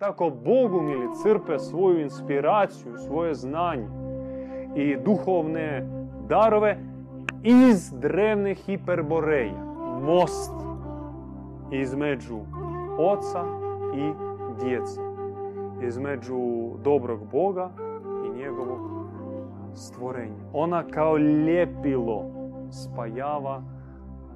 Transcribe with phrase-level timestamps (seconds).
[0.00, 3.88] Tako bogumili crpe svoju inspiraciju, svoje znanje
[4.76, 5.88] i duhovne
[6.28, 6.78] darove
[7.42, 9.54] iz drevne hiperboreje.
[10.02, 10.52] Most
[11.72, 12.38] između
[12.98, 13.44] oca
[13.94, 14.12] i
[14.64, 15.00] djece.
[15.82, 16.38] Između
[16.84, 17.70] dobrog Boga
[18.26, 18.80] i njegovog
[19.74, 20.44] stvorenja.
[20.52, 22.24] Ona kao ljepilo
[22.70, 23.62] spajava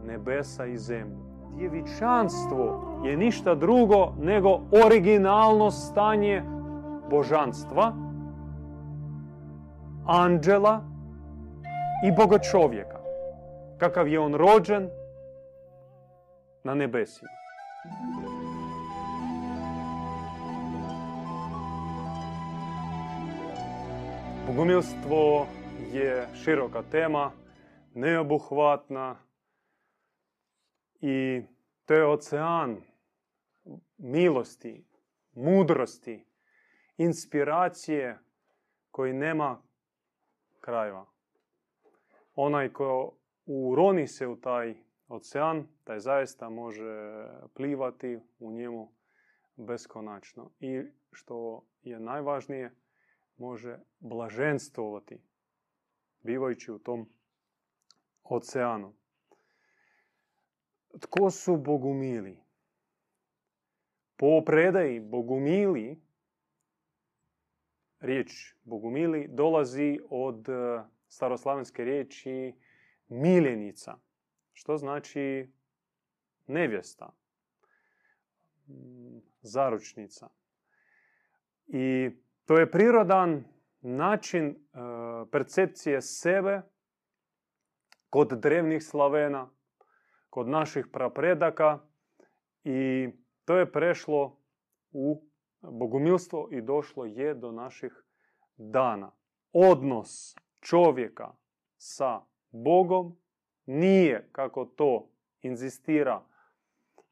[0.07, 1.24] nebesa i zemlju.
[1.57, 6.43] Djevičanstvo je ništa drugo nego originalno stanje
[7.11, 7.93] božanstva,
[10.07, 10.85] anđela
[12.07, 12.99] i boga čovjeka.
[13.79, 14.89] Kakav je on rođen
[16.65, 17.31] na nebesima.
[24.47, 25.47] Bogumilstvo
[25.93, 27.31] je široka tema,
[27.95, 29.17] neobuhvatna
[31.07, 31.43] i
[31.85, 32.83] to je ocean
[33.99, 34.85] milosti,
[35.33, 36.27] mudrosti,
[36.97, 38.19] inspiracije
[38.91, 39.63] koji nema
[40.61, 41.07] krajeva.
[42.35, 44.75] Onaj ko uroni se u taj
[45.09, 48.93] ocean, taj zaista može plivati u njemu
[49.57, 50.51] beskonačno.
[50.61, 52.75] I što je najvažnije,
[53.37, 55.23] može blaženstvovati
[56.23, 57.09] bivajući u tom
[58.23, 58.95] oceanu.
[61.01, 62.39] Tko su bogumili?
[64.17, 66.01] Po predaji bogumili,
[68.01, 72.55] riječ bogumili dolazi od e, staroslavenske riječi
[73.09, 73.97] miljenica,
[74.53, 75.53] što znači
[76.47, 77.13] nevjesta,
[79.41, 80.29] zaručnica.
[81.67, 82.11] I
[82.45, 83.45] to je prirodan
[83.81, 84.57] način e,
[85.31, 86.63] percepcije sebe
[88.11, 89.51] kod drevnih Slavena,
[90.35, 91.79] kod naših prapredaka
[92.65, 93.09] i
[93.45, 94.37] to je prešlo
[94.93, 95.23] u
[95.63, 98.05] bogumilstvo i došlo je do naših
[98.57, 99.11] dana.
[99.53, 101.33] Odnos čovjeka
[101.77, 102.21] sa
[102.51, 103.17] Bogom
[103.67, 105.09] nije, kako to
[105.43, 106.23] inzistira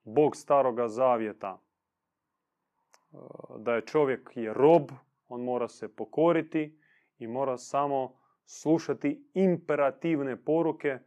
[0.05, 3.17] Bog staroga zavjeta, e,
[3.59, 4.91] da je čovjek je rob,
[5.29, 6.79] on mora se pokoriti
[7.19, 10.99] i mora samo slušati imperativne poruke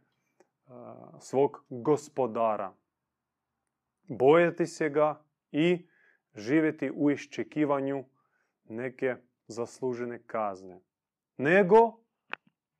[1.20, 2.74] svog gospodara
[4.08, 5.88] bojati se ga i
[6.34, 8.04] živjeti u iščekivanju
[8.64, 9.16] neke
[9.46, 10.80] zaslužene kazne.
[11.36, 12.00] Nego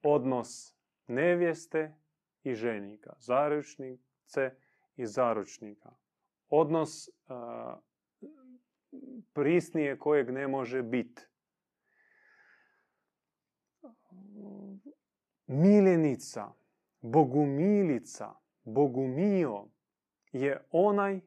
[0.03, 0.77] odnos
[1.07, 1.95] nevjeste
[2.43, 4.51] i ženika, zaručnice
[4.97, 5.95] i zaručnika.
[6.49, 7.11] Odnos
[9.33, 11.23] prisnije kojeg ne može biti.
[15.47, 16.53] Miljenica,
[17.01, 18.35] bogumilica,
[18.65, 19.65] bogumio,
[20.33, 21.21] je onaj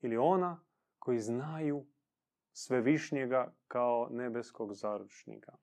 [0.00, 0.64] ili ona
[0.98, 1.86] koji znaju
[2.52, 5.56] svevišnjega kao nebeskog zaručnika.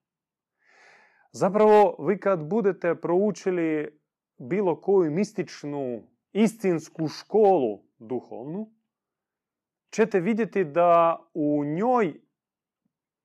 [1.31, 3.99] Zapravo, vi kad budete proučili
[4.37, 8.71] bilo koju mističnu, istinsku školu duhovnu,
[9.89, 12.21] ćete vidjeti da u njoj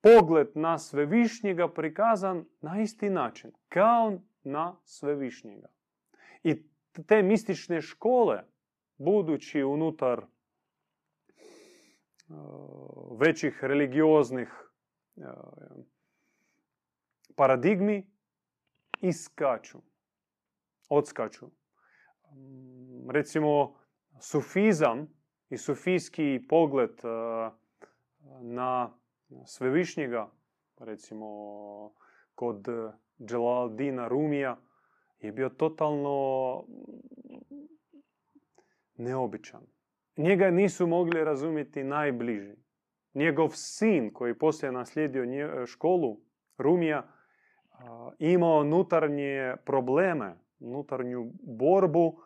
[0.00, 5.71] pogled na svevišnjega prikazan na isti način, kao na svevišnjega.
[6.42, 6.62] I
[7.06, 8.44] te mistične škole
[8.96, 10.24] budući unutar e,
[13.18, 14.48] većih religioznih
[15.16, 15.20] e,
[17.36, 18.10] paradigmi
[19.00, 19.78] iskaču,
[20.88, 21.50] odskaču.
[23.08, 23.74] Recimo,
[24.20, 25.08] sufizam
[25.50, 27.08] i sufijski pogled e,
[28.40, 28.98] na
[29.46, 30.30] svevišnjega,
[30.78, 31.26] recimo
[32.34, 32.66] kod
[33.26, 34.56] Dželaldina Rumija,
[35.22, 36.64] je bio totalno
[38.94, 39.66] neobičan.
[40.16, 42.56] Njega nisu mogli razumjeti najbliži.
[43.14, 46.20] Njegov sin koji poslije naslijedio školu,
[46.58, 47.08] Rumija,
[48.18, 52.20] imao unutarnje probleme, unutarnju borbu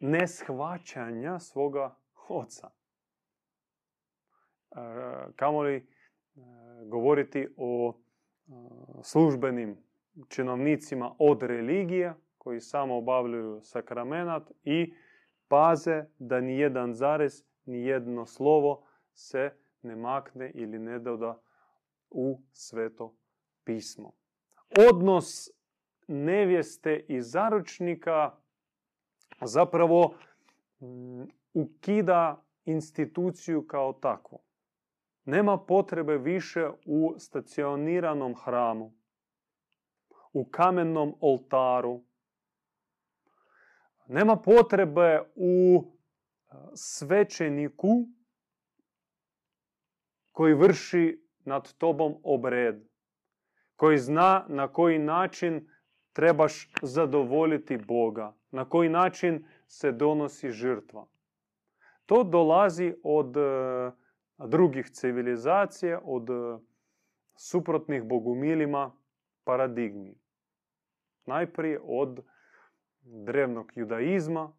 [0.00, 1.96] neshvaćanja svoga
[2.28, 2.70] oca.
[5.36, 5.88] Kamo li
[6.86, 8.00] govoriti o
[9.02, 9.85] službenim
[10.28, 14.94] činovnicima od religije koji samo obavljaju sakramenat i
[15.48, 19.50] paze da ni jedan zarez, ni jedno slovo se
[19.82, 21.40] ne makne ili ne doda
[22.10, 23.16] u sveto
[23.64, 24.12] pismo.
[24.90, 25.50] Odnos
[26.08, 28.36] nevjeste i zaručnika
[29.42, 30.14] zapravo
[30.80, 31.22] mm,
[31.54, 34.38] ukida instituciju kao takvu.
[35.24, 38.92] Nema potrebe više u stacioniranom hramu,
[40.36, 42.02] u kamennom oltaru,
[44.06, 45.84] nema potrebe u
[46.74, 48.06] svećeniku
[50.32, 52.76] koji vrši nad tobom obred,
[53.76, 55.68] koji zna na koji način
[56.12, 61.06] trebaš zadovoljiti Boga, na koji način se donosi žrtva.
[62.06, 63.40] To dolazi od e,
[64.38, 66.58] drugih civilizacija, od e,
[67.36, 68.92] suprotnih bogumilima
[69.44, 70.25] paradigmi.
[71.26, 72.24] Najprije od
[73.02, 74.52] drevnog judaizma,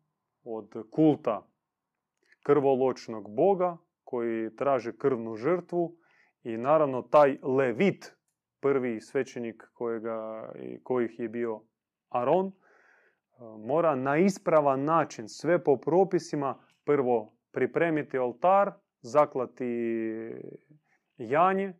[0.43, 1.47] od kulta
[2.43, 5.97] krvoločnog boga koji traži krvnu žrtvu
[6.43, 8.15] i naravno taj levit,
[8.59, 10.49] prvi svećenik kojega,
[10.83, 11.61] kojih je bio
[12.09, 12.51] Aron,
[13.65, 18.71] mora na ispravan način, sve po propisima, prvo pripremiti oltar,
[19.01, 19.65] zaklati
[21.17, 21.73] janje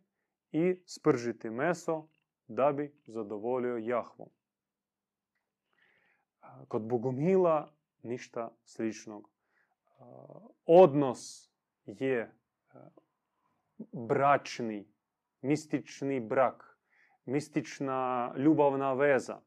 [0.52, 2.08] i spržiti meso
[2.46, 4.28] da bi zadovoljio Jahvom.
[6.68, 7.72] Kod Bogomila
[8.02, 9.30] ništa sličnog.
[10.66, 11.50] Odnos
[11.86, 12.34] je
[13.92, 14.88] bračni,
[15.42, 16.78] mistični brak,
[17.24, 19.40] mistična ljubavna veza.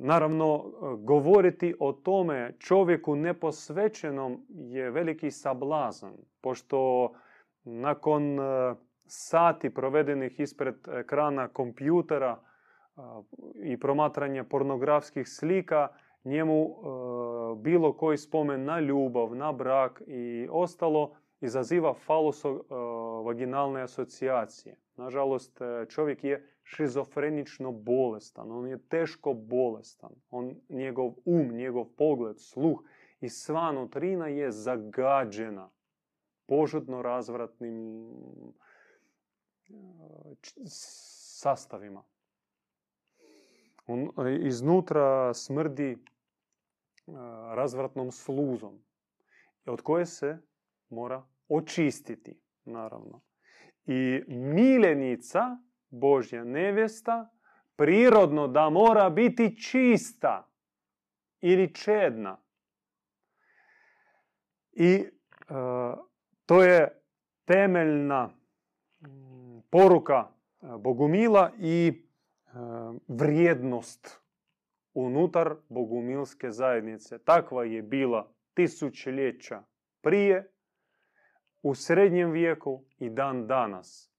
[0.00, 7.12] Naravno, govoriti o tome čovjeku neposvećenom je veliki sablazan, pošto
[7.64, 8.38] nakon
[9.06, 12.40] sati provedenih ispred ekrana kompjutera
[13.62, 15.88] i promatranja pornografskih slika,
[16.24, 16.74] njemu
[17.56, 24.76] bilo koji spomen na ljubav, na brak i ostalo izaziva faluso-vaginalne asocijacije.
[24.96, 25.58] Nažalost,
[25.88, 32.82] čovjek je šizofrenično bolestan, on je teško bolestan, on, njegov um, njegov pogled, sluh
[33.20, 35.70] i sva nutrina je zagađena
[36.46, 38.10] požudno razvratnim
[40.64, 42.02] sastavima.
[43.86, 44.10] On
[44.46, 45.98] iznutra smrdi
[47.54, 48.84] razvratnom sluzom
[49.66, 50.38] od koje se
[50.88, 53.20] mora očistiti, naravno.
[53.86, 55.56] I miljenica,
[55.90, 57.28] Božja nevjesta,
[57.76, 60.48] prirodno da mora biti čista
[61.40, 62.42] ili čedna.
[64.72, 65.04] I
[66.46, 67.02] to je
[67.44, 68.30] temeljna
[69.70, 70.28] poruka
[70.78, 72.06] Bogumila i
[73.08, 74.20] vrijednost
[74.94, 77.18] unutar bogumilske zajednice.
[77.18, 79.62] Takva je bila tisućljeća
[80.00, 80.52] prije,
[81.62, 84.12] u srednjem vijeku i dan danas.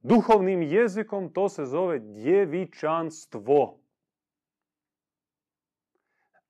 [0.00, 3.80] Duhovnim jezikom to se zove djevičanstvo.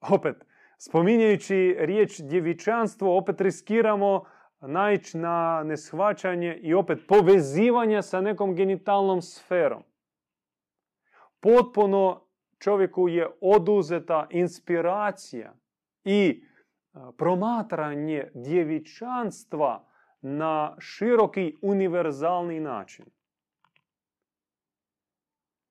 [0.01, 0.37] Opet,
[0.79, 4.25] spominjajući riječ djevičanstvo, opet riskiramo
[4.61, 9.83] naići na neshvaćanje i opet povezivanje sa nekom genitalnom sferom.
[11.41, 15.55] Potpuno čovjeku je oduzeta inspiracija
[16.05, 16.45] i
[17.17, 19.89] promatranje djevičanstva
[20.21, 23.05] na široki univerzalni način.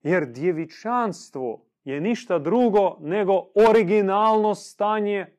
[0.02, 3.34] Jer djevičanstvo je ništa drugo nego
[3.70, 5.38] originalno stanje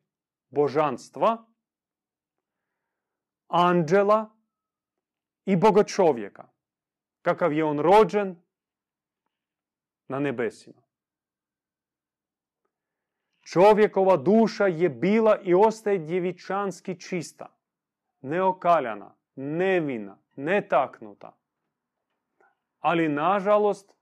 [0.51, 1.45] božanstva,
[3.49, 4.31] anđela
[5.45, 6.49] i boga čovjeka.
[7.23, 8.43] Kakav je on rođen
[10.09, 10.83] na nebesima.
[13.41, 17.57] Čovjekova duša je bila i ostaje djevičanski čista,
[18.21, 21.37] neokaljana, nevina, netaknuta.
[22.81, 23.95] Ali nažalost,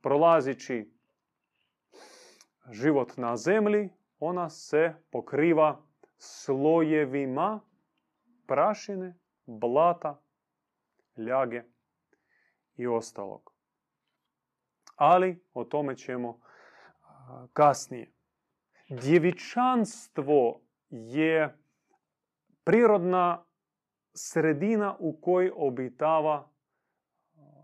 [0.00, 0.90] prolazići
[2.70, 5.82] život na zemlji, ona se pokriva
[6.18, 7.60] slojevima
[8.46, 10.20] prašine, blata,
[11.16, 11.62] ljage
[12.76, 13.53] i ostalog.
[14.96, 16.40] Ali o tome ćemo
[17.52, 18.12] kasnije.
[18.88, 20.60] Djevičanstvo
[20.90, 21.58] je
[22.64, 23.44] prirodna
[24.14, 26.50] sredina u kojoj obitava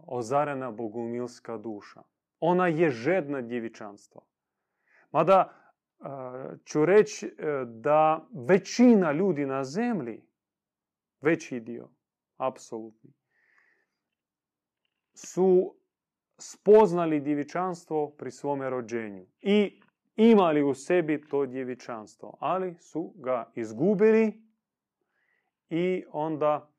[0.06, 2.02] ozarena bogumilska duša.
[2.40, 4.22] Ona je žedna djevičanstva.
[5.10, 5.60] Mada
[6.64, 10.26] ću reći e, da većina ljudi na zemlji,
[11.20, 11.88] veći dio,
[12.36, 13.12] apsolutni,
[15.14, 15.76] su
[16.40, 19.80] spoznali djevičanstvo pri svome rođenju i
[20.16, 24.42] imali u sebi to djevičanstvo, ali su ga izgubili
[25.70, 26.70] i onda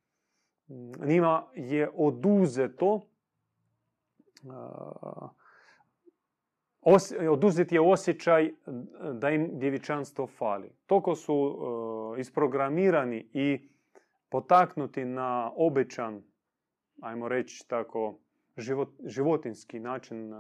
[1.06, 3.02] njima je oduzeto
[7.30, 8.52] oduzet je osjećaj
[9.14, 10.72] da im djevičanstvo fali.
[10.86, 11.58] Toliko su
[12.18, 13.70] isprogramirani i
[14.30, 16.24] potaknuti na obećan,
[17.02, 18.20] ajmo reći tako,
[19.06, 20.34] životinski način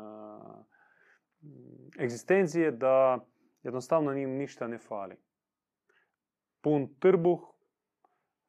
[2.00, 3.26] egzistencije da
[3.64, 5.16] jednostavno njim ništa ne fali.
[6.62, 7.40] Pun trbuh,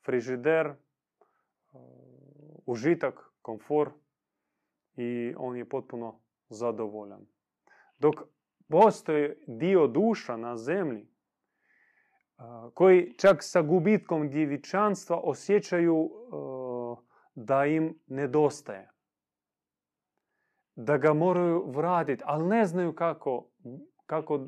[0.05, 0.75] frižider,
[2.67, 3.91] užitak, komfor
[4.97, 7.27] i on je potpuno zadovoljan.
[7.99, 8.15] Dok
[8.69, 11.09] postoji dio duša na zemlji
[12.75, 16.11] koji čak sa gubitkom djevičanstva osjećaju
[17.35, 18.91] da im nedostaje.
[20.85, 23.47] Da ga moraju vratiti, ali ne znaju kako,
[24.07, 24.41] kako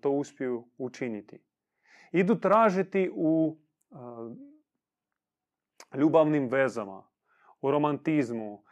[0.00, 1.38] to uspiju učiniti.
[2.12, 3.56] Idu tražiti u
[5.94, 7.02] ljubavnim vezama,
[7.60, 8.62] u romantizmu,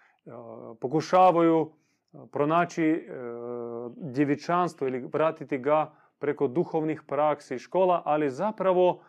[0.81, 1.73] pokušavaju
[2.33, 3.09] pronaći
[3.97, 9.03] djevičanstvo ili vratiti ga preko duhovnih praksi i škola, ali zapravo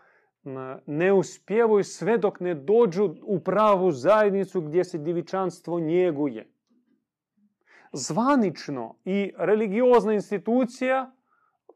[0.86, 6.48] ne uspjevaju sve dok ne dođu u pravu zajednicu gdje se djevičanstvo njeguje.
[7.94, 11.12] Zvanično i religiozna institucija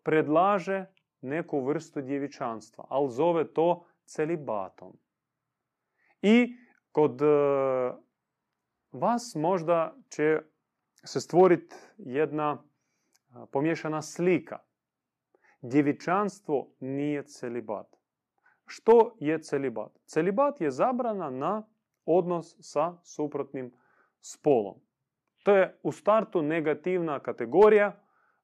[0.04, 0.86] predlaže
[1.22, 4.98] neku vrstu djevičanstva, ali zove to celibatom.
[6.22, 6.56] I
[6.92, 7.26] kod e,
[8.92, 10.40] vas možda će
[11.04, 12.64] se stvoriti jedna
[13.52, 14.60] pomješana slika.
[15.62, 17.96] Djevičanstvo nije celibat.
[18.66, 19.92] Što je celibat?
[20.06, 21.68] Celibat je zabrana na
[22.06, 23.74] odnos sa suprotnim
[24.22, 24.85] spolom.
[25.46, 27.92] To je u startu negativna kategorija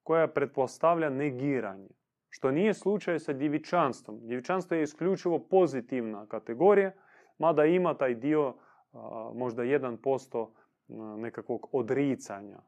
[0.02, 1.88] koja pretpostavlja negiranje.
[2.28, 4.20] Što nije slučaj sa djevičanstvom.
[4.20, 6.92] Djevičanstvo je isključivo pozitivna kategorija,
[7.38, 8.54] mada ima taj dio
[9.34, 10.48] možda 1%
[11.18, 12.58] nekakvog odricanja,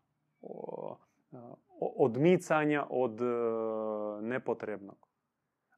[1.97, 3.25] odmicanja od e,
[4.23, 5.09] nepotrebnog.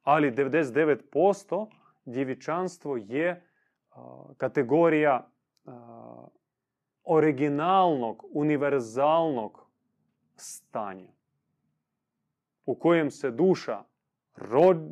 [0.03, 1.67] Ali 99%
[2.05, 3.47] djevičanstvo je
[4.37, 5.29] kategorija
[7.07, 9.67] originalnog, univerzalnog
[10.35, 11.17] stanja
[12.65, 13.83] u kojem se duša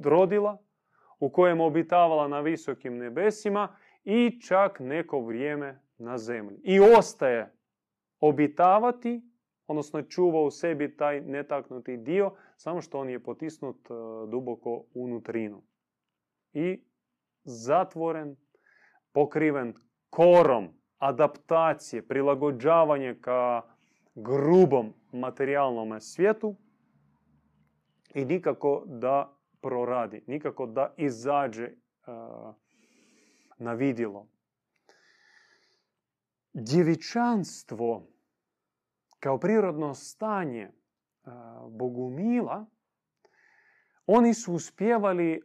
[0.03, 0.57] rodila,
[1.19, 6.60] u kojem obitavala na visokim nebesima i čak neko vrijeme na zemlji.
[6.63, 7.53] I ostaje
[8.19, 9.22] obitavati,
[9.67, 13.93] odnosno čuva u sebi taj netaknuti dio, samo što on je potisnut e,
[14.31, 15.63] duboko unutrinu.
[16.53, 16.84] I
[17.43, 18.36] zatvoren,
[19.12, 19.74] pokriven
[20.10, 20.69] korom
[21.07, 23.62] adaptacije, prilagođavanje ka
[24.15, 26.55] grubom materijalnom svijetu
[28.13, 32.55] i nikako da proradi, nikako da izađe uh,
[33.57, 34.27] na vidjelo.
[36.53, 38.07] Djevičanstvo
[39.19, 40.71] kao prirodno stanje
[41.69, 42.65] bogumila,
[44.07, 45.41] oni su uspjevali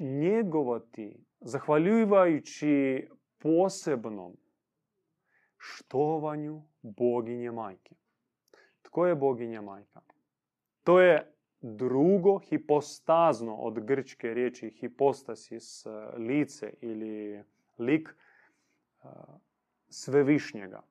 [0.00, 3.08] njegovati, zahvaljujući
[3.38, 4.36] posebnom
[5.60, 7.94] štovanju boginje majke.
[8.82, 10.00] Tko je boginja majka?
[10.84, 15.86] To je drugo hipostazno od grčke riječi hipostasis,
[16.16, 17.44] lice ili
[17.78, 18.14] lik
[19.88, 20.82] svevišnjega.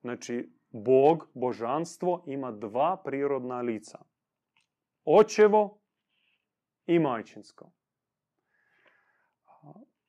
[0.00, 3.98] Znači, Bog, božanstvo, ima dva prirodna lica.
[5.04, 5.78] Očevo
[6.86, 7.70] i majčinsko.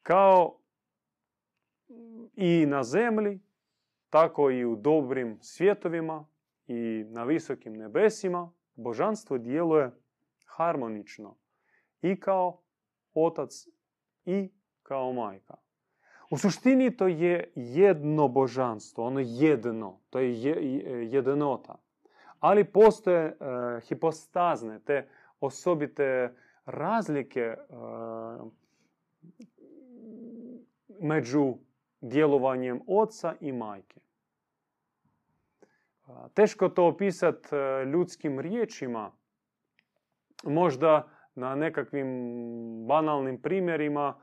[0.02, 0.58] Kao
[2.36, 3.40] i na zemlji,
[4.12, 6.26] tako i u dobrim svjetovima
[6.68, 9.92] i na visokim nebesima, božanstvo djeluje
[10.46, 11.36] harmonično
[12.02, 12.62] i kao
[13.14, 13.68] otac
[14.26, 14.50] i
[14.84, 15.56] kao majka.
[16.30, 21.76] U suštini to je jedno božanstvo, ono jedno, to je jednota.
[22.40, 23.36] Ali postoje e,
[23.82, 25.08] hipostazne, te
[25.40, 28.52] osobite razlike uh,
[31.00, 31.56] među
[32.02, 34.00] djelovanjem oca i majke.
[36.34, 37.48] Teško to opisati
[37.92, 39.12] ljudskim riječima,
[40.44, 42.08] možda na nekakvim
[42.88, 44.16] banalnim primjerima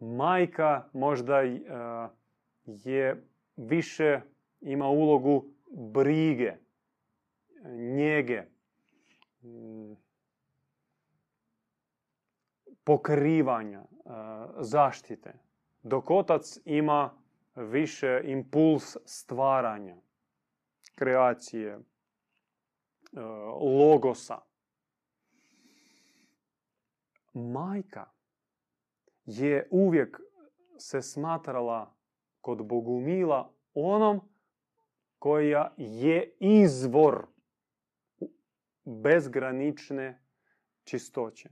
[0.00, 1.40] majka možda
[2.66, 3.22] je
[3.56, 4.20] više
[4.60, 6.52] ima ulogu brige,
[7.74, 8.42] njege,
[12.86, 13.84] pokrivanja,
[14.58, 15.32] zaštite.
[15.82, 17.18] Dok otac ima
[17.54, 19.96] više impuls stvaranja,
[20.94, 21.78] kreacije,
[23.60, 24.38] logosa.
[27.32, 28.10] Majka
[29.24, 30.20] je uvijek
[30.78, 31.96] se smatrala
[32.40, 34.20] kod Bogumila onom
[35.18, 37.26] koja je izvor
[38.84, 40.22] bezgranične
[40.84, 41.50] čistoće.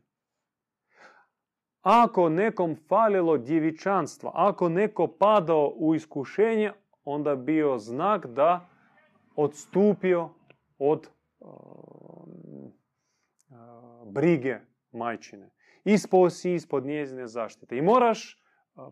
[1.84, 6.72] Ako nekom falilo djevičanstva, ako neko padao u iskušenje,
[7.04, 8.68] onda bio znak da
[9.36, 10.30] odstupio
[10.78, 11.08] od
[14.06, 14.58] brige
[14.92, 15.50] majčine.
[15.84, 17.76] Ispao si ispod njezine zaštite.
[17.76, 18.42] I moraš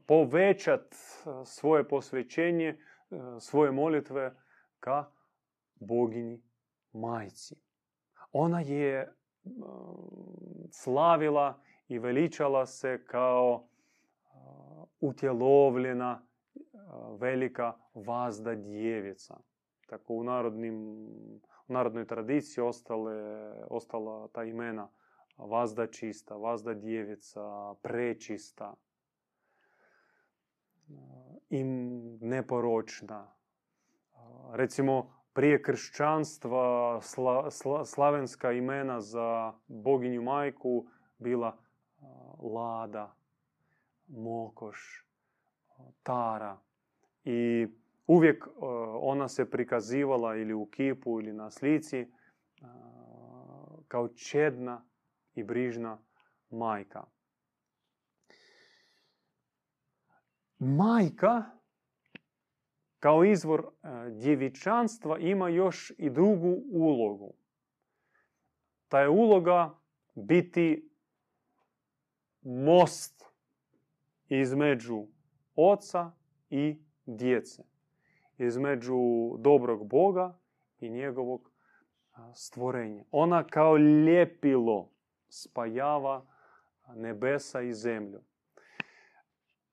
[0.06, 0.96] povećati
[1.44, 2.78] svoje posvećenje,
[3.40, 4.34] svoje molitve
[4.80, 5.10] ka
[5.74, 6.42] bogini
[6.92, 7.54] majci.
[8.32, 9.14] Ona je
[10.70, 13.68] slavila i veličala se kao
[15.00, 16.26] utjelovljena
[17.18, 19.36] velika vazda djevica.
[19.86, 20.76] Tako u, narodnim,
[21.68, 23.14] u narodnoj tradiciji ostale,
[23.70, 24.88] ostala ta imena
[25.36, 28.74] vazda čista, vazda djevica, prečista
[31.50, 31.64] i
[32.20, 33.34] neporočna.
[34.52, 40.86] Recimo, prije kršćanstva sla, sla, slavenska imena za boginju majku
[41.18, 41.56] bila
[42.42, 43.16] Lada,
[44.06, 45.06] Mokoš,
[46.02, 46.60] Tara.
[47.24, 47.68] I
[48.06, 48.48] uvijek
[49.00, 52.06] ona se prikazivala ili u kipu ili na slici
[53.88, 54.84] kao čedna
[55.34, 55.98] i brižna
[56.50, 57.04] majka.
[60.58, 61.42] Majka
[62.98, 63.70] kao izvor
[64.10, 67.34] djevičanstva ima još i drugu ulogu.
[68.88, 69.78] Ta je uloga
[70.14, 70.91] biti
[72.42, 73.24] most
[74.28, 75.06] između
[75.56, 76.10] oca
[76.50, 77.62] i djece.
[78.38, 78.96] Između
[79.38, 80.38] dobrog Boga
[80.80, 81.50] i njegovog
[82.34, 83.04] stvorenja.
[83.10, 84.90] Ona kao ljepilo
[85.28, 86.24] spajava
[86.94, 88.20] nebesa i zemlju.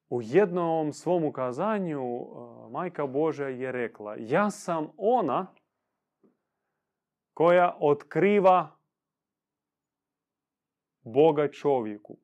[0.09, 2.25] U jednom svom ukazanju
[2.69, 5.47] Majka Božja je rekla ja sam ona
[7.33, 8.71] koja otkriva
[11.01, 12.17] Boga čovjeku.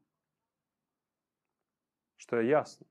[2.26, 2.88] Što je jasno.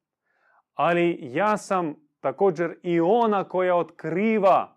[0.75, 4.77] Ali ja sam također i ona koja otkriva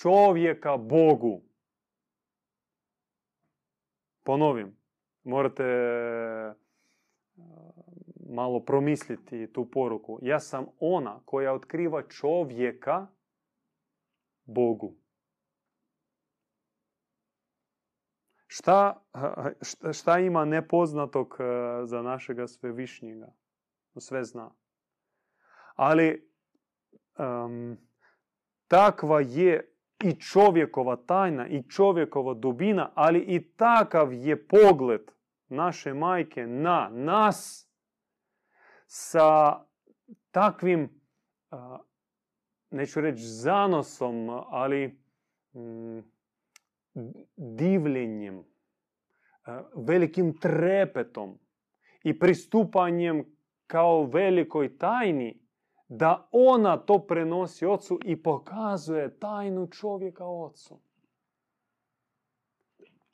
[0.00, 1.42] čovjeka Bogu.
[4.22, 4.76] Ponovim,
[5.22, 5.64] morate
[8.30, 10.18] malo promisliti tu poruku.
[10.22, 13.06] Ja sam ona koja otkriva čovjeka
[14.44, 14.94] Bogu.
[18.46, 19.02] Šta,
[19.92, 21.36] šta ima nepoznatog
[21.84, 23.32] za našega svevišnjega?
[23.96, 24.50] Sve zna.
[25.74, 26.30] Ali
[27.18, 27.78] um,
[28.68, 35.10] takva je i čovjekova tajna i čovjekova dubina, ali i takav je pogled
[35.48, 37.68] naše majke na nas
[38.86, 39.60] sa
[40.30, 41.00] takvim,
[42.70, 44.86] neću reći zanosom, ali
[45.54, 45.98] mm,
[47.36, 48.44] divljenjem,
[49.76, 51.38] velikim trepetom
[52.04, 53.31] i pristupanjem
[53.72, 55.40] kao velikoj tajni,
[55.88, 60.80] da ona to prenosi ocu i pokazuje tajnu čovjeka ocu.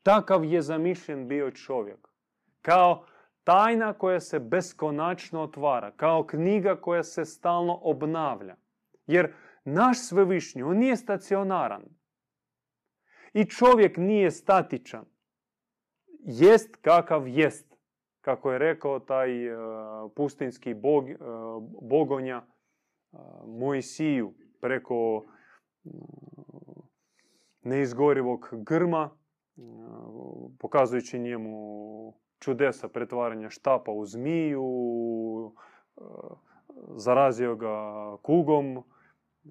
[0.03, 2.09] Takav je zamišljen bio čovjek.
[2.63, 3.05] Kao
[3.45, 8.57] tajna koja se beskonačno otvara, kao knjiga koja se stalno obnavlja.
[9.07, 9.33] Jer
[9.65, 11.85] naš svevišnji, on nije stacionaran.
[13.33, 15.05] I čovjek nije statičan.
[16.19, 17.68] Jest kakav jest.
[18.29, 19.59] Kako je rekao taj uh,
[20.17, 21.13] pustinski bog, uh,
[21.83, 22.43] bogonja
[23.13, 25.25] uh, Mojsiju preko
[27.63, 29.11] neizgorivog grma,
[30.59, 31.59] pokazujući njemu
[32.39, 34.67] čudesa pretvaranja štapa u zmiju,
[35.97, 36.01] e,
[36.97, 38.85] zarazio ga kugom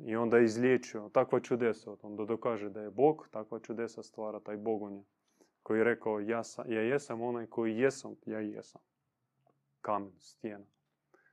[0.06, 1.10] i onda izliječio.
[1.10, 1.96] Takva čudesa.
[2.02, 5.04] Onda dokaže da je Bog, takva čudesa stvara taj Bogonja.
[5.68, 8.82] Koji je rekao, ja, sam, ja jesam onaj koji jesam, ja jesam.
[9.82, 10.66] Kamen, stijena.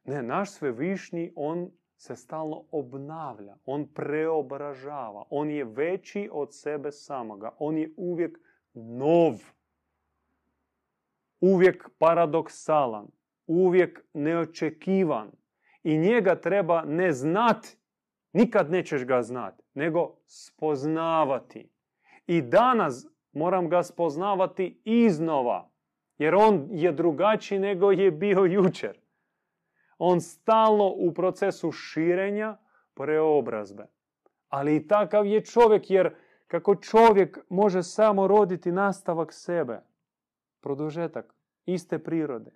[0.05, 3.57] Ne, naš svevišnji, on se stalno obnavlja.
[3.65, 5.25] On preobražava.
[5.31, 7.57] On je veći od sebe samoga.
[7.59, 8.39] On je uvijek
[8.75, 9.35] nov
[11.41, 13.07] uvijek paradoksalan,
[13.47, 15.31] uvijek neočekivan.
[15.83, 17.77] I njega treba ne znati,
[18.33, 21.71] nikad nećeš ga znati, nego spoznavati.
[22.27, 25.71] I danas moram ga spoznavati iznova,
[26.19, 28.99] jer on je drugačiji nego je bio jučer.
[29.99, 32.57] On stalno u procesu širenja
[32.95, 33.87] preobrazbe.
[34.49, 36.15] Ali i takav je čovjek, jer
[36.47, 39.81] kako čovjek može samo roditi nastavak sebe,
[40.61, 41.35] produžetak
[41.67, 42.51] iste prirode.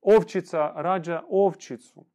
[0.00, 2.06] Ovčica rađa ovčicu.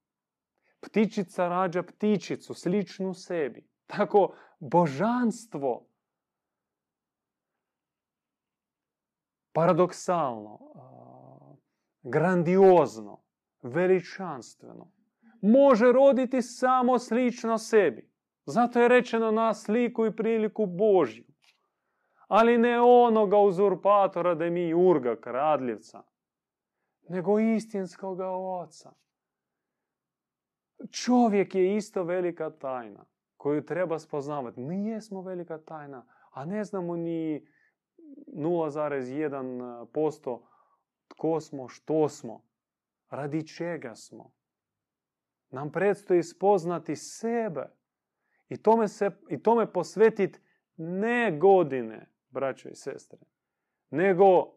[0.81, 3.67] Ptičica rađa ptičicu, sličnu sebi.
[3.87, 4.35] Tako
[4.71, 5.87] božanstvo
[9.51, 10.59] paradoksalno,
[12.01, 13.23] grandiozno,
[13.61, 14.91] veličanstveno,
[15.41, 18.13] može roditi samo slično sebi.
[18.45, 21.33] Zato je rečeno na sliku i priliku Božju
[22.27, 26.03] ali ne onoga uzurpatora da mi Jurga, kradljivca,
[27.09, 28.93] nego istinskog oca.
[30.91, 33.05] Čovjek je isto velika tajna
[33.43, 34.59] koju treba spoznavati.
[34.59, 37.47] Mi jesmo velika tajna, a ne znamo ni
[38.27, 40.39] 0,1%
[41.07, 42.45] tko smo, što smo,
[43.09, 44.31] radi čega smo.
[45.49, 47.69] Nam predstoji spoznati sebe
[48.49, 50.39] i tome, se, i tome posvetiti
[50.77, 53.19] ne godine, braćo i sestre,
[53.89, 54.53] nego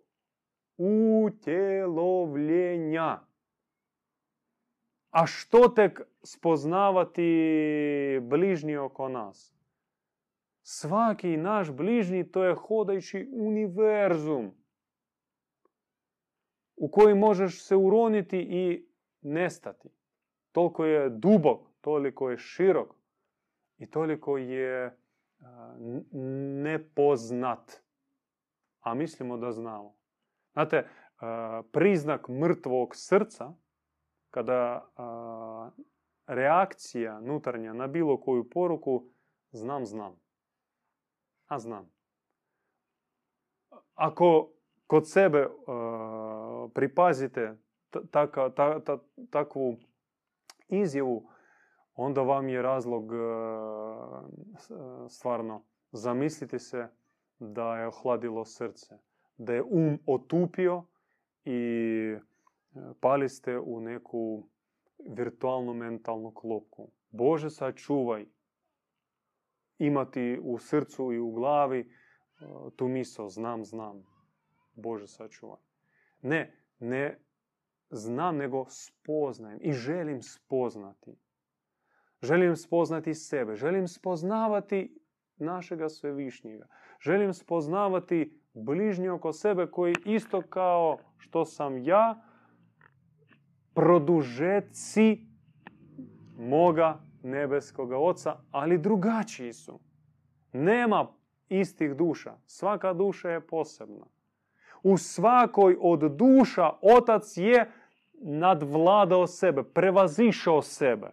[1.25, 3.26] utjelovljenja.
[5.17, 7.31] A što tek spoznavati
[8.23, 9.57] bližnji oko nas?
[10.63, 14.51] Svaki naš bližnji to je hodajući univerzum
[16.77, 18.89] u koji možeš se uroniti i
[19.23, 19.89] nestati.
[20.53, 22.95] Toliko je dubok, toliko je širok
[23.79, 24.99] i toliko je
[26.63, 27.83] nepoznat.
[28.81, 29.97] A mislimo da znamo.
[30.53, 30.89] Znate,
[31.73, 33.55] priznak mrtvog srca,
[34.37, 34.89] kada
[36.27, 39.05] reakcija nutarnja na bilo koju poruku,
[39.51, 40.21] znam, znam.
[41.47, 41.91] A znam.
[43.95, 44.51] Ako
[44.87, 45.49] kod sebe
[46.75, 47.57] pripazite
[49.31, 49.77] takvu
[50.69, 51.29] izjavu,
[51.95, 53.05] onda vam je razlog
[55.09, 56.89] stvarno zamisliti se
[57.39, 58.99] da je ohladilo srce,
[59.37, 60.85] da je um otupio
[61.45, 62.17] i
[63.01, 64.49] pali ste u neku
[65.09, 66.91] virtualnu mentalnu klopku.
[67.11, 68.27] Bože, sačuvaj
[69.79, 71.91] imati u srcu i u glavi
[72.77, 74.05] tu misao, znam, znam.
[74.75, 75.61] Bože, sačuvaj.
[76.23, 77.21] Ne, ne
[77.91, 81.19] znam, nego spoznajem i želim spoznati.
[82.23, 84.99] Želim spoznati sebe, želim spoznavati
[85.37, 86.67] našega svevišnjega.
[87.01, 92.23] Želim spoznavati bližnji oko sebe koji isto kao što sam ja,
[93.77, 95.27] produžeci
[96.39, 99.81] moga nebeskoga oca, ali drugačiji su.
[100.53, 101.07] Nema
[101.49, 102.35] istih duša.
[102.47, 104.07] Svaka duša je posebna.
[104.83, 107.71] U svakoj od duša otac je
[108.15, 111.11] nadvladao sebe, prevazišao sebe.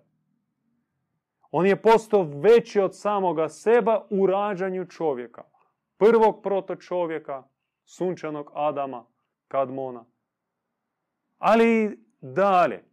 [1.52, 5.43] On je postao veći od samoga seba u rađanju čovjeka.
[5.97, 7.43] Prvog proto čovjeka,
[7.86, 9.06] sunčanog Adama,
[9.47, 10.06] Kadmona.
[11.38, 12.84] Ali dalje.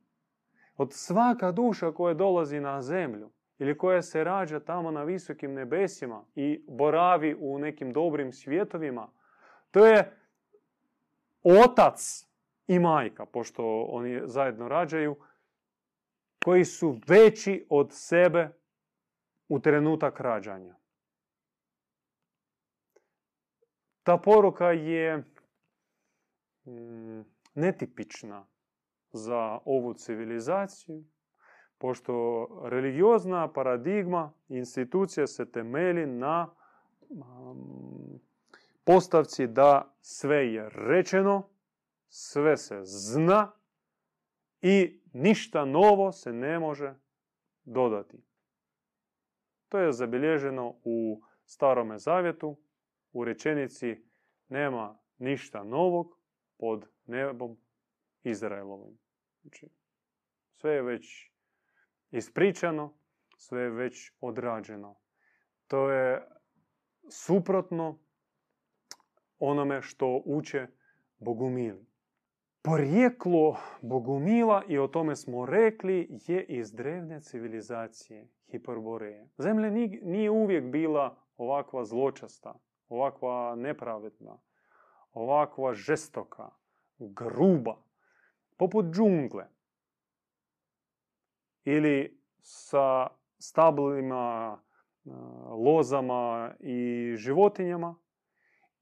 [0.77, 6.25] Od svaka duša koja dolazi na zemlju ili koja se rađa tamo na visokim nebesima
[6.35, 9.09] i boravi u nekim dobrim svjetovima,
[9.71, 10.17] to je
[11.43, 12.27] otac
[12.67, 15.17] i majka, pošto oni zajedno rađaju,
[16.45, 18.51] koji su veći od sebe
[19.49, 20.77] u trenutak rađanja.
[24.03, 25.17] Ta poruka je
[26.67, 27.21] mm,
[27.55, 28.50] netipična
[29.13, 31.05] za ovu civilizaciju,
[31.79, 36.55] pošto religiozna paradigma institucija se temeli na
[38.85, 41.49] postavci da sve je rečeno,
[42.09, 43.53] sve se zna
[44.63, 46.95] i ništa novo se ne može
[47.65, 48.23] dodati.
[49.69, 52.57] To je zabilježeno u Starome zavjetu,
[53.13, 54.05] u rečenici
[54.49, 56.19] nema ništa novog
[56.59, 57.57] pod nebom
[58.23, 58.99] Izraelovim.
[59.43, 59.69] Znači,
[60.53, 61.31] sve je već
[62.11, 62.95] ispričano,
[63.37, 64.97] sve je već odrađeno.
[65.67, 66.29] To je
[67.11, 67.99] suprotno
[69.39, 70.67] onome što uče
[71.19, 71.87] bogumili.
[72.63, 79.29] Porijeklo bogumila, i o tome smo rekli, je iz drevne civilizacije Hiperboreje.
[79.39, 79.71] Zemlja
[80.03, 82.55] nije uvijek bila ovakva zločasta,
[82.89, 84.39] ovakva nepravedna,
[85.13, 86.51] ovakva žestoka,
[86.99, 87.77] gruba,
[88.61, 89.49] poput džungle.
[91.65, 93.07] Ili sa
[93.39, 94.59] stablima,
[95.65, 97.95] lozama i životinjama,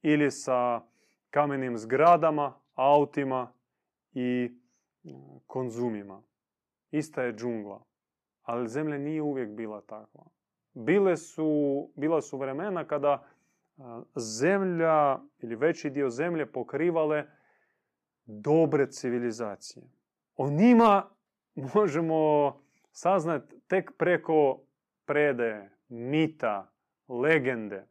[0.01, 0.81] ili sa
[1.29, 3.53] kamenim zgradama, autima
[4.11, 4.51] i
[5.47, 6.23] konzumima.
[6.91, 7.83] Ista je džungla.
[8.41, 10.25] Ali zemlja nije uvijek bila takva.
[10.73, 13.27] Bile su, bila su vremena kada
[14.15, 17.38] zemlja ili veći dio zemlje pokrivale
[18.29, 19.85] dobre civilizacije.
[20.35, 21.09] O njima
[21.75, 22.53] možemo
[22.91, 24.61] saznati tek preko
[25.05, 26.71] predaje, mita,
[27.07, 27.87] legende.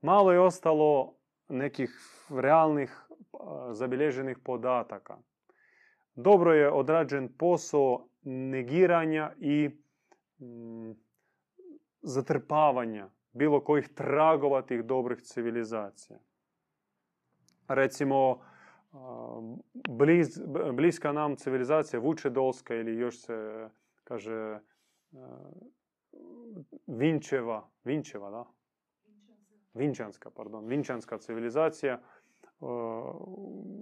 [0.00, 1.14] Malo je ostalo
[1.48, 1.90] nekih
[2.30, 3.08] realnih
[3.72, 5.18] zabilježenih podataka.
[6.14, 9.68] Dobro je odrađen posao negiranja i
[10.38, 10.92] mm,
[12.02, 16.18] zatrpavanja bilo kojih tragova tih dobrih civilizacija.
[17.68, 18.40] Recimo,
[19.88, 20.40] bliz,
[20.72, 23.68] bliska nam civilizacija Vučedolska ili još se
[24.04, 24.60] kaže
[26.86, 28.44] Vinčeva, Vinčeva, da?
[29.74, 32.00] Vinčanska, pardon, Vinčanska civilizacija,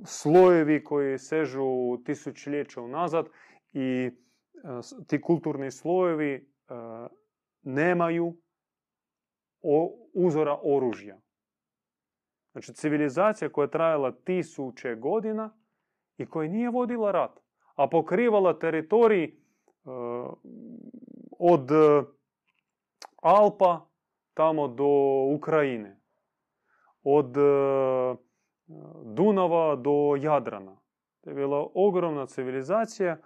[0.07, 3.29] slojevi koji sežu tisućljeća unazad
[3.73, 4.11] i
[5.07, 6.53] ti kulturni slojevi
[7.63, 8.37] nemaju
[10.15, 11.21] uzora oružja.
[12.57, 15.51] Znači civilizacija koja je trajala tisuće godina
[16.19, 17.41] i koja nije vodila rat,
[17.75, 19.35] a pokrivala teritorij
[21.39, 21.69] od
[23.23, 23.87] Alpa
[24.35, 24.87] tamo do
[25.37, 26.01] Ukrajine.
[27.03, 27.35] Od
[29.05, 30.77] Dunava do Jadrana.
[31.21, 33.17] To je bila ogromna civilizacija,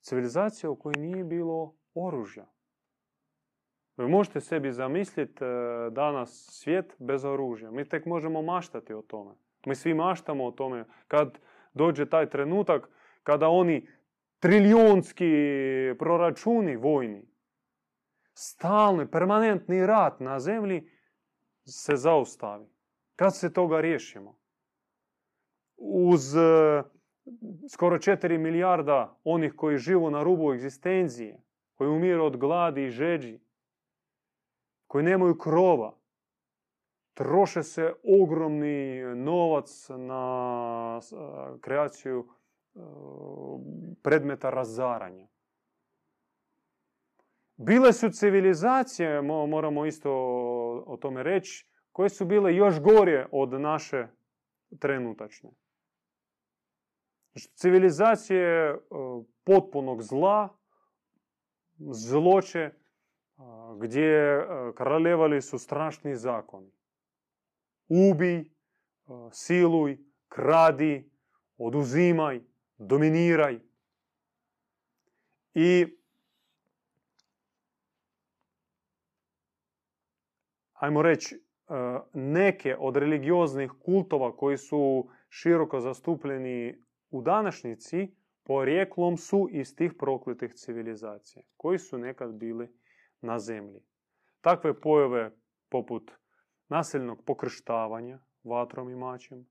[0.00, 2.46] civilizacija u kojoj nije bilo oružja.
[3.96, 5.44] Vi možete sebi zamisliti
[5.90, 7.70] danas svijet bez oružja.
[7.70, 9.34] Mi tek možemo maštati o tome.
[9.66, 11.38] Mi svi maštamo o tome kad
[11.74, 12.88] dođe taj trenutak
[13.22, 13.88] kada oni
[14.40, 15.32] triljonski
[15.98, 17.22] proračuni vojni,
[18.34, 20.90] stalni, permanentni rat na zemlji
[21.64, 22.66] se zaustavi.
[23.16, 24.38] Kad se toga riješimo?
[25.76, 26.82] Uz e,
[27.72, 31.42] skoro 4 milijarda onih koji živu na rubu egzistencije,
[31.74, 33.40] koji umiru od gladi i žeđi,
[34.86, 35.98] koji nemaju krova,
[37.14, 41.00] troše se ogromni novac na
[41.60, 42.78] kreaciju e,
[44.02, 45.28] predmeta razaranja.
[47.56, 50.12] Bile su civilizacije, moramo isto
[50.86, 54.06] o tome reći, koje su bile još gore od naše
[54.78, 55.50] trenutačne.
[57.32, 58.76] Znači, civilizacije e,
[59.44, 60.48] potpunog zla,
[61.78, 62.70] zloče,
[63.76, 66.70] gdje kraljevali su strašni zakoni.
[67.88, 68.44] Ubij,
[69.32, 71.10] siluj, kradi,
[71.58, 72.40] oduzimaj,
[72.78, 73.60] dominiraj.
[75.54, 75.96] I
[80.72, 81.42] ajmo reći,
[82.12, 90.54] neke od religioznih kultova koji su široko zastupljeni u današnjici, porijeklom su iz tih prokletih
[90.54, 92.68] civilizacija, koji su nekad bili
[93.20, 93.80] na zemlji.
[94.40, 95.30] Takve pojave
[95.68, 96.10] poput
[96.68, 99.46] nasilnog pokrštavanja vatrom i mačem,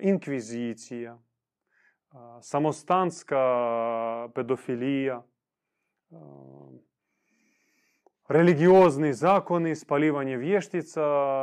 [0.00, 1.18] inkvizicija,
[2.40, 3.38] samostanska
[4.34, 5.22] pedofilija,
[8.28, 11.02] religiozni zakoni, spalivanje vještica,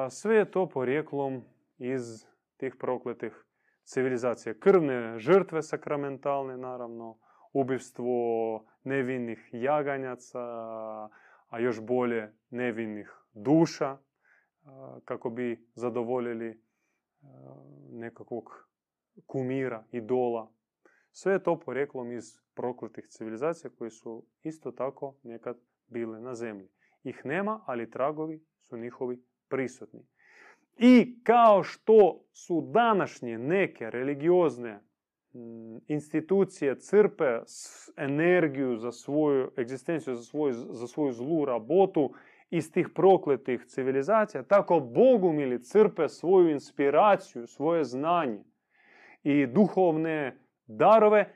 [0.09, 1.43] sve je to porijeklom
[1.77, 2.25] iz
[2.57, 3.45] tih prokletih
[3.83, 4.53] civilizacija.
[4.59, 7.17] Krvne žrtve sakramentalne, naravno,
[8.89, 10.39] nevinnih jaganjaca,
[11.49, 13.97] a još bolje nevinnih duša,
[15.05, 16.61] kako bi zadovoljili
[17.91, 18.69] nekakvog
[19.25, 20.51] kumira, idola.
[21.11, 26.69] Sve je to porijeklom iz prokletih civilizacija koji su isto tako nekad bile na zemlji.
[27.03, 30.07] Ih nema, ali tragovi su njihovi prisutni.
[30.77, 34.83] I kao što su današnje neke religiozne
[35.87, 37.39] institucije crpe
[37.97, 42.13] energiju za svoju egzistenciju, za svoju, za svoju zlu rabotu
[42.49, 48.43] iz tih prokletih civilizacija, tako bogumili crpe svoju inspiraciju, svoje znanje
[49.23, 50.37] i duhovne
[50.67, 51.35] darove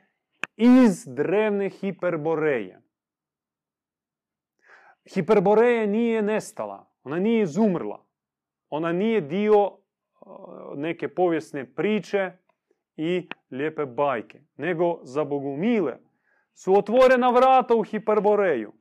[0.56, 2.80] iz drevne hiperboreje.
[5.14, 8.04] Hiperboreja nije nestala, ona nije izumrla.
[8.70, 9.78] Ona nije dio
[10.76, 12.32] neke povijesne priče
[12.96, 15.98] i lijepe bajke, nego za bogumile
[16.54, 18.72] su otvorena vrata u hiperboreju.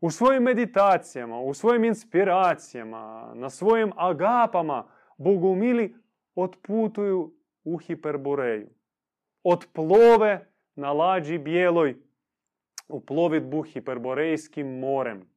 [0.00, 5.96] U svojim meditacijama, u svojim inspiracijama, na svojim agapama bogumili
[6.34, 8.68] otputuju u hiperboreju.
[9.42, 11.96] Otplove na lađi bijeloj
[12.88, 15.30] u plovidbu hiperborejskim morem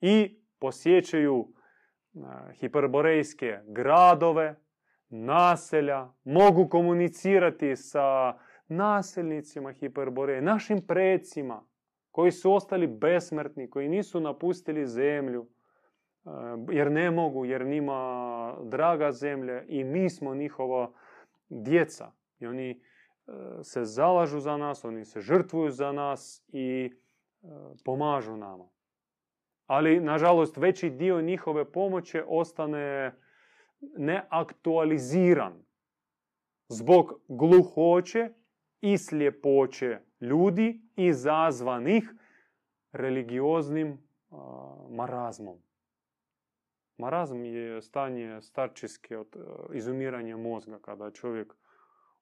[0.00, 1.48] i posjećaju
[2.60, 4.54] hiperborejske gradove,
[5.08, 11.64] naselja, mogu komunicirati sa naselnicima Hiperboreje, našim predsima
[12.10, 15.48] koji su ostali besmrtni, koji nisu napustili zemlju,
[16.70, 20.92] jer ne mogu, jer nima draga zemlja i mi smo njihova
[21.48, 22.12] djeca.
[22.38, 22.82] I oni
[23.62, 26.90] se zalažu za nas, oni se žrtvuju za nas i
[27.84, 28.68] pomažu nama
[29.68, 33.12] ali nažalost veći dio njihove pomoći ostane
[33.80, 35.64] neaktualiziran
[36.68, 38.30] zbog gluhoće
[38.80, 42.14] i sljepoće ljudi izazvanih
[42.92, 44.08] religioznim
[44.90, 45.58] marazmom.
[46.98, 51.54] Marazm je stanje starčiske od e, izumiranja mozga, kada čovjek,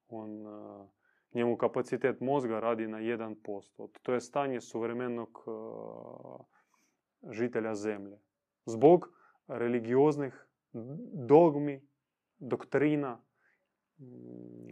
[0.08, 0.86] on, e,
[1.34, 3.88] njemu kapacitet mozga radi na 1%.
[4.02, 5.50] To je stanje suvremenog e,
[7.32, 8.18] žitelja zemlje.
[8.66, 9.08] Zbog
[9.48, 10.45] religioznih
[11.12, 11.88] dogmi,
[12.38, 13.22] doktrina,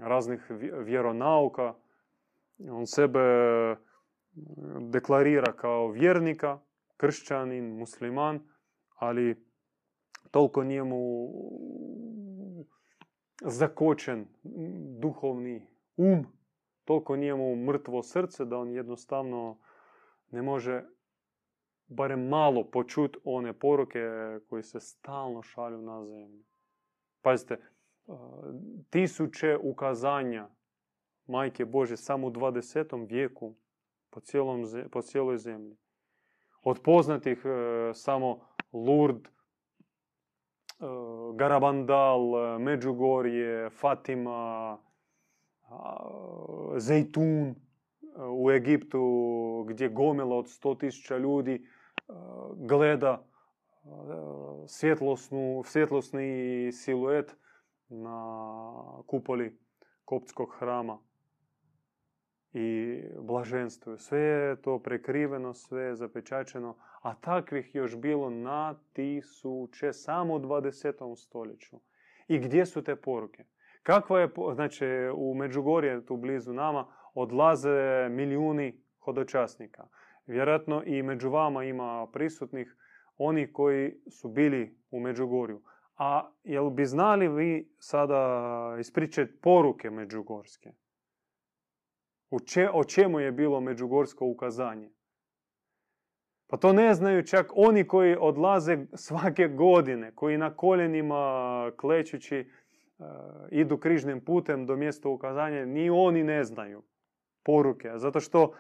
[0.01, 0.51] raznih
[0.85, 1.75] vjeronauka,
[2.71, 3.21] on sebe
[4.81, 6.61] deklarira kao vjernika,
[6.97, 8.41] kršćanin, musliman,
[8.97, 9.47] ali
[10.31, 11.29] toliko njemu
[13.43, 14.27] zakočen
[15.01, 16.27] duhovni um,
[16.85, 19.59] toliko njemu mrtvo srce da on jednostavno
[20.31, 20.85] ne može
[21.95, 24.01] barem malo počuti one poruke
[24.49, 26.45] koje se stalno šalju na zemlju.
[27.23, 27.59] Pazite,
[28.91, 30.49] tisuće ukazanja
[31.27, 33.09] Majke Bože samo u 20.
[33.09, 33.55] vijeku
[34.11, 35.77] po, cijelom, po cijeloj zemlji.
[36.63, 38.41] Od poznatih e, samo
[38.73, 39.33] Lourdes, e,
[41.35, 44.79] Garabandal, Međugorje, Fatima,
[46.77, 47.55] Zejtun
[48.31, 49.03] u Egiptu
[49.69, 51.67] gdje gomila od 100.000 ljudi
[52.57, 53.27] gleda
[55.65, 57.37] svjetlosni siluet
[57.89, 59.59] na kupoli
[60.05, 60.99] koptskog hrama
[62.53, 63.99] i blaženstvuju.
[63.99, 70.39] Sve je to prekriveno, sve je zapečačeno, a takvih još bilo na tisuće samo u
[70.39, 71.17] 20.
[71.17, 71.77] stoljeću.
[72.29, 73.45] I gdje su te poruke?
[73.83, 79.87] Kakva je, znači u Međugorje, tu blizu nama, odlaze milijuni hodočasnika.
[80.27, 82.77] Vjerojatno i među vama ima prisutnih
[83.17, 85.63] oni koji su bili u Međugorju.
[85.97, 90.73] A jel bi znali vi sada ispričati poruke međugorske?
[92.73, 94.91] o čemu je bilo međugorsko ukazanje?
[96.47, 102.47] Pa to ne znaju čak oni koji odlaze svake godine, koji na koljenima klećući e,
[103.51, 106.83] idu križnim putem do mjesta ukazanja, ni oni ne znaju
[107.45, 108.55] poruke, zato što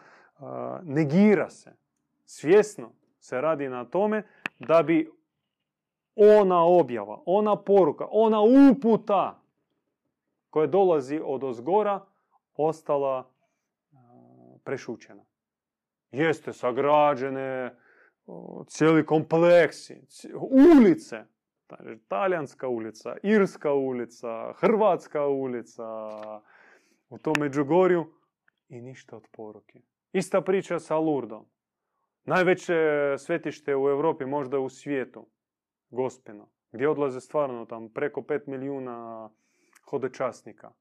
[0.82, 1.76] negira se.
[2.24, 4.22] Svjesno se radi na tome
[4.58, 5.10] da bi
[6.16, 9.40] ona objava, ona poruka, ona uputa
[10.50, 12.04] koja dolazi od ozgora
[12.56, 13.30] ostala
[14.64, 15.24] prešućena.
[16.10, 17.76] Jeste sagrađene
[18.66, 20.02] cijeli kompleksi,
[20.50, 21.24] ulice,
[22.08, 25.84] talijanska ulica, irska ulica, hrvatska ulica,
[27.08, 28.06] u tom Međugorju
[28.68, 29.80] i ništa od poruke.
[30.14, 31.46] Ista priča sa Lurdom.
[32.24, 32.74] Najveće
[33.18, 35.26] svetište u Europi, možda u svijetu,
[35.90, 39.30] Gospino, gdje odlaze stvarno tam preko 5 milijuna
[39.90, 40.72] hodečasnika.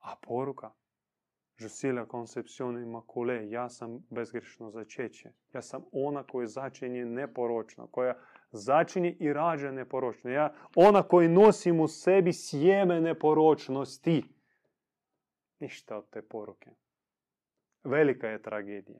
[0.00, 0.70] A poruka?
[1.60, 3.50] Je suis la conception immaculée.
[3.50, 5.30] Ja sam bezgrešno začeće.
[5.54, 8.18] Ja sam ona koja začinje neporočno, koja
[8.50, 10.30] začinje i rađa neporočno.
[10.30, 14.24] Ja, ona koji nosim u sebi sjeme neporočnosti.
[15.58, 16.70] Ništa od te poruke.
[17.84, 18.98] Velika je tragedija.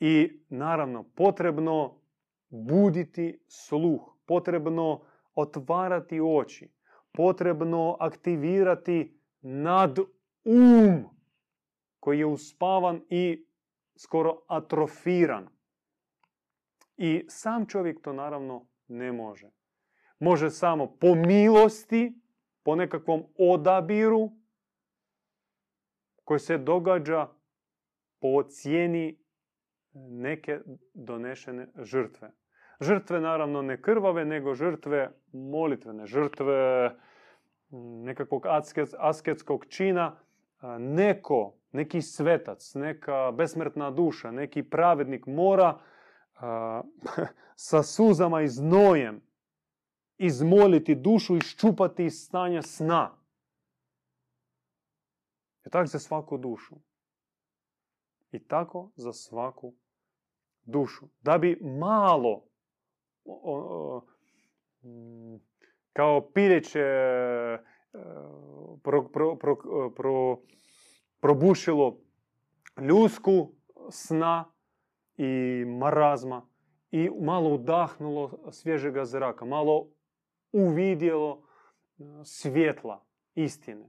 [0.00, 2.00] I naravno, potrebno
[2.48, 6.70] buditi sluh, potrebno otvarati oči,
[7.12, 9.98] potrebno aktivirati nad
[10.44, 11.04] um
[12.00, 13.46] koji je uspavan i
[13.96, 15.48] skoro atrofiran.
[16.96, 19.50] I sam čovjek to naravno ne može.
[20.18, 22.20] Može samo po milosti,
[22.62, 24.30] po nekakvom odabiru
[26.24, 27.28] koji se događa
[28.20, 29.18] po cijeni
[29.94, 30.60] neke
[30.94, 32.30] donešene žrtve.
[32.80, 36.90] Žrtve naravno ne krvave, nego žrtve molitvene, žrtve
[38.04, 38.46] nekakvog
[38.98, 40.16] asketskog čina.
[40.78, 45.78] Neko neki svetac, neka besmrtna duša, neki pravednik mora
[47.68, 49.20] sa suzama i znojem
[50.18, 53.14] izmoliti dušu i ščupati iz stanja sna.
[55.66, 56.74] I tako za svaku dušu.
[58.32, 59.74] I tako za svaku
[60.62, 61.06] dušu.
[61.20, 62.44] Da bi malo
[65.92, 66.84] kao pileće
[68.82, 69.08] pro,
[69.96, 70.38] pro,
[71.20, 72.00] probušilo
[72.80, 73.52] ljusku
[73.90, 74.52] sna
[75.16, 76.48] i marazma
[76.90, 79.88] i malo udahnulo svježega zraka, malo
[80.52, 81.42] uvidjelo
[81.98, 83.88] e, svjetla istine.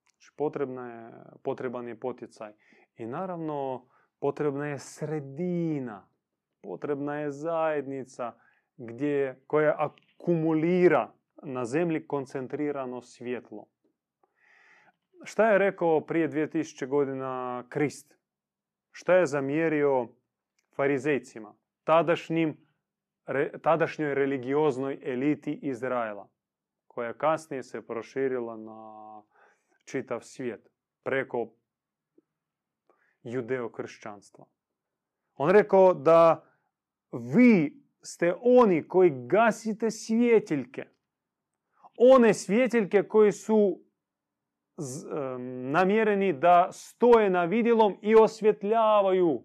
[0.00, 1.12] Znači, potrebna je,
[1.42, 2.52] potreban je poticaj.
[2.96, 3.86] I naravno,
[4.20, 6.08] potrebna je sredina,
[6.62, 8.32] potrebna je zajednica
[8.76, 11.12] gdje, koja akumulira
[11.42, 13.66] na zemlji koncentrirano svjetlo.
[15.24, 18.14] Šta je rekao prije 2000 godina Krist?
[18.90, 20.08] Šta je zamjerio
[20.76, 22.56] farizejcima, tadašnjim
[23.62, 26.28] tadašnjoj religioznoj eliti Izraela,
[26.86, 29.22] koja kasnije se proširila na
[29.84, 30.68] čitav svijet
[31.02, 31.48] preko
[33.22, 34.44] judeo-kršćanstva.
[35.34, 36.48] On rekao da
[37.12, 40.86] vi ste oni koji gasite svjetiljke.
[41.98, 43.84] One svjetiljke koji su
[45.70, 49.42] namjereni da stoje na vidjelom i osvjetljavaju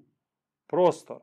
[0.68, 1.22] prostor.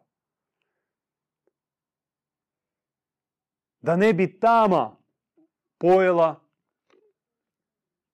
[3.81, 4.97] Da ne bi tama
[5.79, 6.41] pojela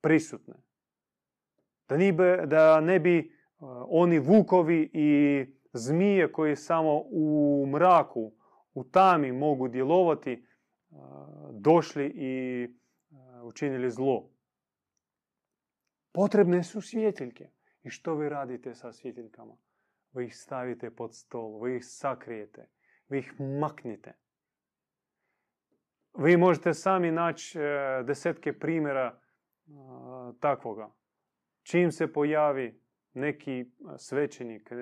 [0.01, 0.55] prisutne.
[1.89, 1.97] Da,
[2.47, 3.40] da ne bi
[3.89, 8.33] oni vukovi i zmije koji samo u mraku,
[8.75, 10.47] u tami mogu djelovati,
[11.53, 12.69] došli i
[13.43, 14.31] učinili zlo.
[16.13, 17.51] Potrebne su svjetiljke.
[17.83, 19.57] I što vi radite sa svjetiljkama?
[20.13, 22.69] Vi ih stavite pod stol, vi ih sakrijete,
[23.09, 24.17] vi ih maknite.
[26.19, 29.21] Vi možete sami naći e, desetke primjera
[30.41, 30.91] takvoga.
[31.63, 32.81] Čim se pojavi
[33.15, 33.65] neki
[33.97, 34.77] svećenik, e,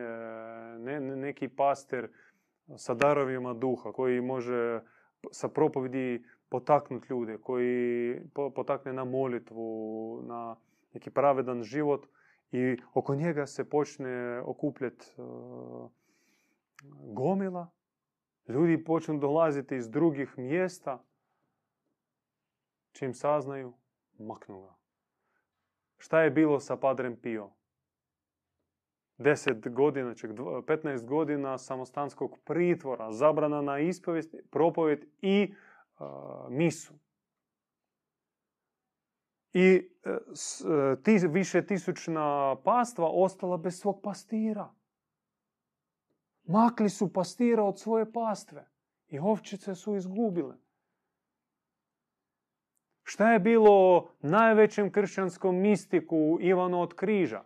[1.00, 2.08] neki pastor
[2.76, 4.80] sa darovima duha koji može
[5.30, 8.20] sa propovedi potaknuti ljude, koji
[8.54, 10.56] potakne na molitvu, na
[10.94, 12.06] neki pravedan život
[12.52, 15.22] i oko njega se počne okupljati e,
[17.14, 17.70] gomila.
[18.48, 21.04] Ljudi počnu dolaziti iz drugih mjesta.
[22.92, 23.72] Čim saznaju,
[24.18, 24.74] maknu ga.
[25.98, 27.57] Šta je bilo sa Padrem Pio?
[29.18, 35.54] 10 godina, čak 15 godina samostanskog pritvora, zabrana na ispovijest, propovjed i
[36.48, 36.94] misu.
[39.52, 44.74] I e, ti više tisućna pastva ostala bez svog pastira.
[46.44, 48.68] Makli su pastira od svoje pastve
[49.08, 50.54] i ovčice su izgubile.
[53.02, 57.44] Šta je bilo najvećem kršćanskom mistiku Ivanu od križa?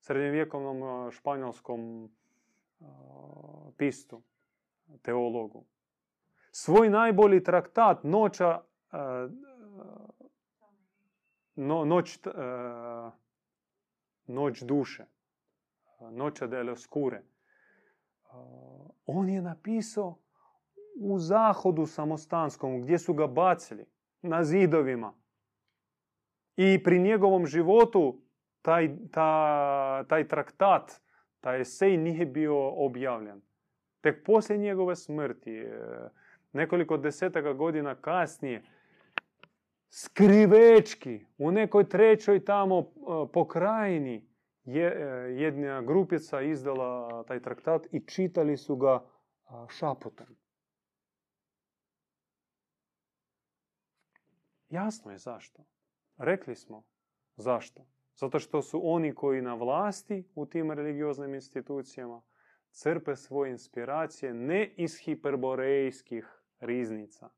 [0.00, 2.10] Srednjevjekovnom španjolskom
[3.76, 4.22] pistu,
[5.02, 5.64] teologu.
[6.50, 8.60] Svoj najbolji traktat Noća
[11.54, 12.18] no, noć,
[14.26, 15.06] noć duše,
[16.10, 17.22] noća delle oscure.
[18.32, 20.18] Uh, on je napisao
[21.00, 23.86] u zahodu samostanskom, gdje su ga bacili,
[24.22, 25.14] na zidovima.
[26.56, 28.20] I pri njegovom životu
[28.62, 31.00] taj, ta, taj traktat,
[31.40, 33.40] taj esej nije bio objavljen.
[34.00, 35.66] Tek poslije njegove smrti,
[36.52, 38.62] nekoliko desetaka godina kasnije,
[39.90, 42.84] skrivečki u nekoj trećoj tamo e,
[43.32, 44.28] pokrajini
[44.64, 45.04] je e,
[45.42, 49.04] jedna grupica izdala taj traktat i čitali su ga
[49.68, 50.26] šaputom.
[54.68, 55.62] Jasno je zašto.
[56.16, 56.82] Rekli smo
[57.36, 57.86] zašto.
[58.20, 62.22] Zato što su oni koji na vlasti u tim religioznim institucijama
[62.70, 67.30] crpe svoje inspiracije ne iz hiperborejskih riznica,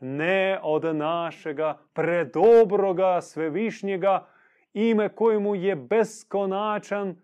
[0.00, 4.28] ne od našega predobroga svevišnjega
[4.72, 7.22] ime kojemu je beskonačan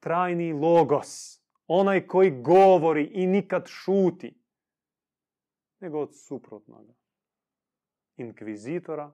[0.00, 1.42] trajni logos.
[1.66, 4.34] Onaj koji govori i nikad šuti.
[5.80, 6.94] Nego od suprotnoga.
[8.16, 9.12] Inkvizitora,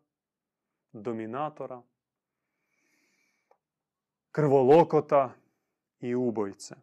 [0.92, 1.82] dominatora,
[4.38, 5.34] krvolokota
[6.00, 6.74] i ubojce.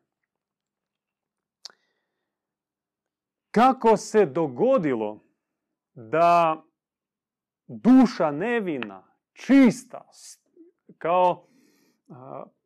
[3.52, 5.20] Kako se dogodilo
[5.94, 6.64] da
[7.68, 9.04] duša nevina,
[9.34, 10.10] čista,
[10.98, 11.48] kao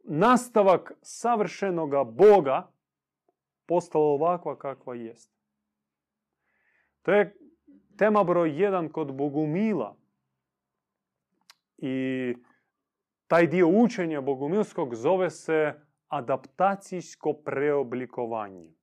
[0.04, 2.72] nastavak savršenoga Boga
[3.66, 5.32] postala ovakva kakva jest.
[7.02, 7.38] To je
[7.98, 9.96] tema broj jedan kod Bogumila.
[11.78, 12.36] I
[13.30, 15.74] taj dio učenja bogumilskog zove se
[16.08, 18.74] adaptacijsko preoblikovanje.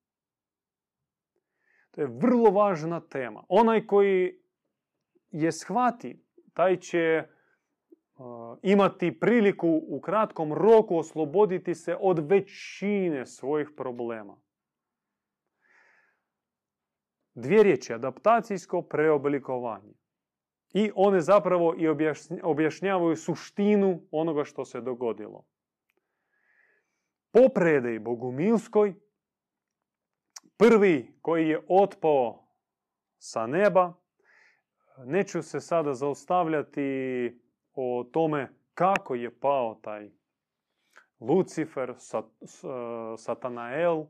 [1.91, 3.45] To je vrlo važna tema.
[3.49, 4.41] Onaj koji
[5.31, 6.25] je shvati,
[6.55, 14.37] taj će uh, imati priliku u kratkom roku osloboditi se od većine svojih problema.
[17.35, 20.06] Dvije riječi, adaptacijsko preoblikovanje.
[20.73, 21.89] I one zapravo i
[22.43, 25.45] objašnjavaju suštinu onoga što se dogodilo.
[27.33, 28.95] Po predaji Bogumilskoj
[30.57, 32.49] prvi koji je otpao
[33.19, 33.93] sa neba,
[35.05, 37.41] neću se sada zaustavljati
[37.75, 40.11] o tome kako je pao taj
[41.21, 41.95] Lucifer,
[43.19, 44.05] Satanael,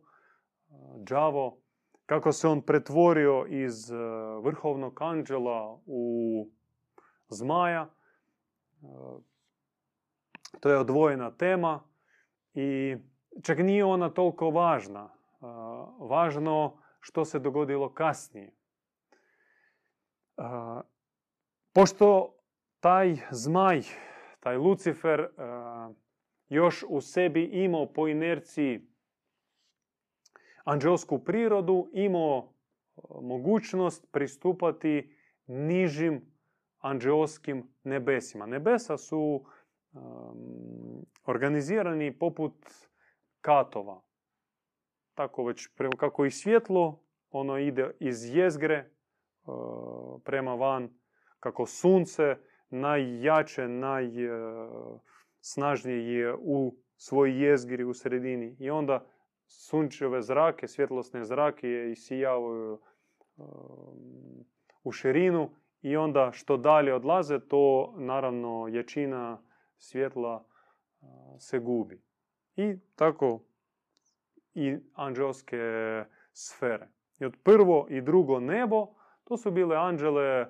[1.04, 1.58] Džavo
[2.06, 3.96] kako se on pretvorio iz e,
[4.42, 6.48] vrhovnog anđela u
[7.28, 7.82] zmaja.
[7.82, 8.86] E,
[10.60, 11.82] to je odvojena tema
[12.54, 12.96] i
[13.42, 15.08] čak nije ona toliko važna.
[15.10, 15.46] E,
[16.00, 18.52] važno što se dogodilo kasnije.
[21.72, 22.34] Pošto
[22.80, 23.82] taj zmaj,
[24.40, 25.28] taj Lucifer
[26.48, 28.95] još u sebi imao po inerciji
[30.66, 32.52] anđelsku prirodu, imao
[33.20, 36.32] mogućnost pristupati nižim
[36.78, 38.46] anđelskim nebesima.
[38.46, 39.44] Nebesa su
[41.26, 42.54] organizirani poput
[43.40, 44.02] katova.
[45.14, 47.00] Tako već kako i svjetlo,
[47.30, 48.90] ono ide iz jezgre
[50.24, 50.90] prema van,
[51.40, 52.36] kako sunce
[52.70, 58.56] najjače, najsnažnije je u svoj jezgri u sredini.
[58.58, 59.06] I onda
[59.46, 62.80] sunčeve zrake, svjetlosne zrake isijavaju
[64.84, 65.50] u širinu
[65.82, 69.42] i onda što dalje odlaze, to naravno jačina
[69.78, 70.44] svjetla
[71.38, 72.02] se gubi.
[72.56, 73.40] I tako
[74.54, 75.56] i anđelske
[76.32, 76.88] sfere.
[77.20, 78.86] I od prvo i drugo nebo,
[79.24, 80.46] to su bile anđele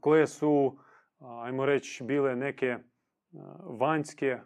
[0.00, 0.78] koje su,
[1.18, 2.78] ajmo reći, bile neke
[3.78, 4.38] vanjske,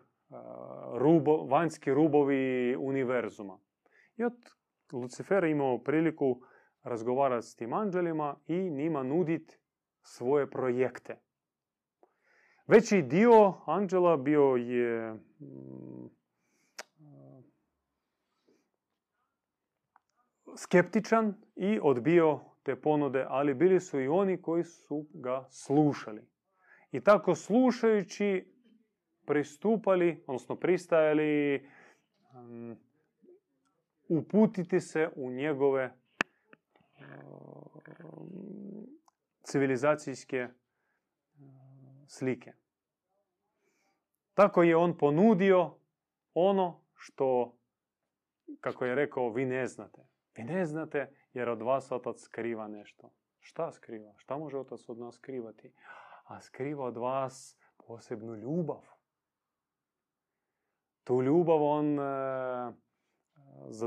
[0.94, 3.58] rubo, vanjski rubovi univerzuma.
[4.16, 4.34] I od
[4.92, 6.40] Lucifera imao priliku
[6.82, 9.58] razgovarati s tim anđelima i njima nuditi
[10.02, 11.20] svoje projekte.
[12.66, 16.08] Veći dio anđela bio je mm,
[20.56, 26.22] skeptičan i odbio te ponude, ali bili su i oni koji su ga slušali.
[26.92, 28.53] I tako slušajući
[29.26, 31.68] pristupali, odnosno pristajali
[32.34, 32.76] um,
[34.08, 35.94] uputiti se u njegove
[39.42, 40.48] civilizacijske
[42.06, 42.52] slike.
[44.34, 45.74] Tako je on ponudio
[46.34, 47.58] ono što,
[48.60, 50.06] kako je rekao, vi ne znate.
[50.36, 53.10] Vi ne znate jer od vas otac skriva nešto.
[53.40, 54.14] Šta skriva?
[54.16, 55.72] Šta može otac od nas skrivati?
[56.24, 58.93] A skriva od vas posebnu ljubav.
[61.08, 62.02] Ljubav on e,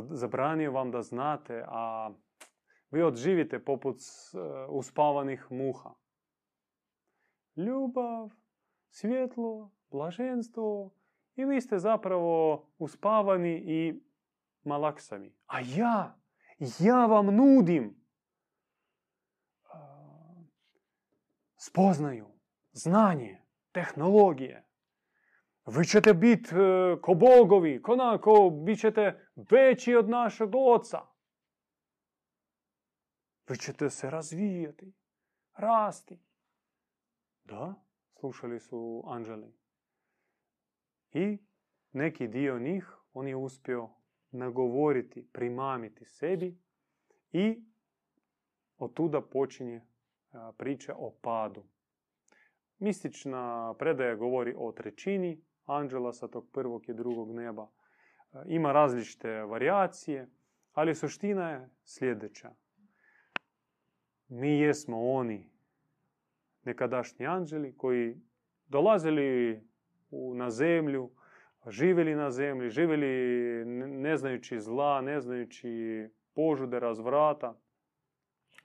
[0.10, 2.12] zabranio vam da znate, a
[2.92, 4.38] vi odživite poput e,
[4.70, 5.94] uspavanih muha.
[7.56, 8.30] Ljubav,
[8.90, 10.92] svjetlo, blaženstvo
[11.36, 14.02] i vi ste zapravo uspavani i
[14.64, 15.36] malaksavi.
[15.46, 16.20] A ja,
[16.80, 18.08] ja vam nudim
[21.58, 22.28] spoznaju,
[22.72, 23.42] znanje,
[23.72, 24.67] tehnologije.
[25.68, 31.02] Vi ćete biti e, ko bogovi, ko, na, ko bit ćete veći od našeg oca.
[33.50, 34.94] Vi ćete se razvijati,
[35.54, 36.20] rasti.
[37.44, 37.74] Da,
[38.20, 39.54] slušali su anđeli.
[41.12, 41.38] I
[41.92, 43.90] neki dio njih on je uspio
[44.32, 46.58] nagovoriti, primamiti sebi
[47.32, 47.62] i
[48.78, 49.82] od tuda počinje
[50.58, 51.64] priča o padu.
[52.80, 57.68] Mistična predaja govori o trećini anđela sa tog prvog i drugog neba.
[58.46, 60.30] Ima različite varijacije,
[60.74, 62.52] ali suština je sljedeća.
[64.28, 65.50] Mi jesmo oni
[66.64, 68.22] nekadašnji anđeli koji
[68.68, 69.62] dolazili
[70.36, 71.12] na zemlju,
[71.68, 77.56] živjeli na zemlji, živjeli ne znajući zla, ne znajući požude, razvrata,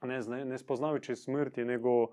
[0.01, 2.07] ne, zna, ne spoznajući smrti, nego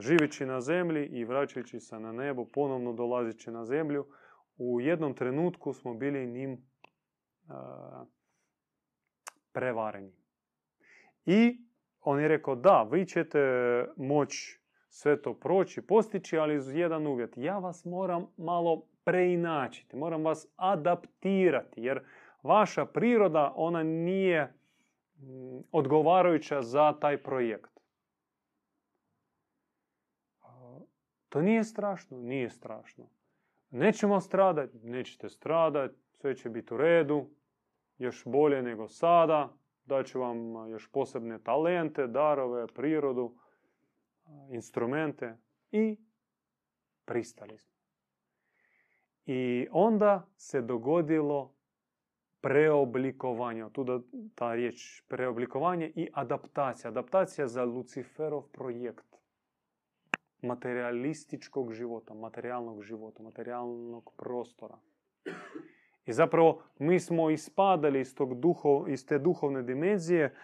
[0.00, 4.06] živeći na zemlji i vraćajući se na nebo, ponovno dolazeći na zemlju,
[4.56, 8.06] u jednom trenutku smo bili njim uh,
[9.52, 10.12] prevareni.
[11.26, 11.58] I
[12.00, 13.38] on je rekao, da, vi ćete
[13.96, 17.32] moći sve to proći, postići, ali uz jedan uvjet.
[17.36, 22.00] Ja vas moram malo preinačiti, moram vas adaptirati, jer
[22.42, 27.73] vaša priroda, ona nije mm, odgovarajuća za taj projekt.
[31.34, 33.08] To nije strašno, nije strašno.
[33.70, 37.26] Nećemo stradati, nećete stradati, sve će biti u redu,
[37.98, 39.52] još bolje nego sada,
[39.84, 43.34] daću vam još posebne talente, darove, prirodu,
[44.50, 45.36] instrumente
[45.72, 45.96] i
[47.04, 47.74] pristali smo.
[49.26, 51.54] I onda se dogodilo
[52.40, 54.00] preoblikovanje, tuda
[54.34, 56.90] ta riječ preoblikovanje i adaptacija.
[56.90, 59.13] Adaptacija za Luciferov projekt
[60.44, 64.78] materialističkog života, materijalnog života, materijalnog prostora.
[66.06, 70.34] I zapravo mi smo ispadali iz, tog duho, iz te duhovne dimenzije uh,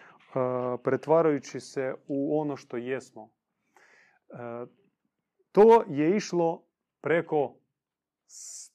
[0.83, 3.23] pretvarajući se u ono što jesmo.
[3.23, 3.29] Uh,
[5.51, 6.63] to je išlo
[7.01, 7.55] preko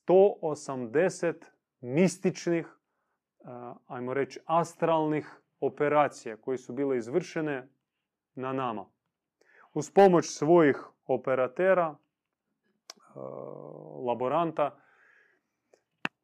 [0.07, 1.35] 180
[1.81, 2.67] mističnih,
[3.39, 3.49] uh,
[3.87, 7.69] ajmo reći, astralnih operacija koje su bile izvršene
[8.35, 8.87] na nama.
[9.75, 11.97] Uz pomoć svojih operatera,
[14.07, 14.77] laboranta,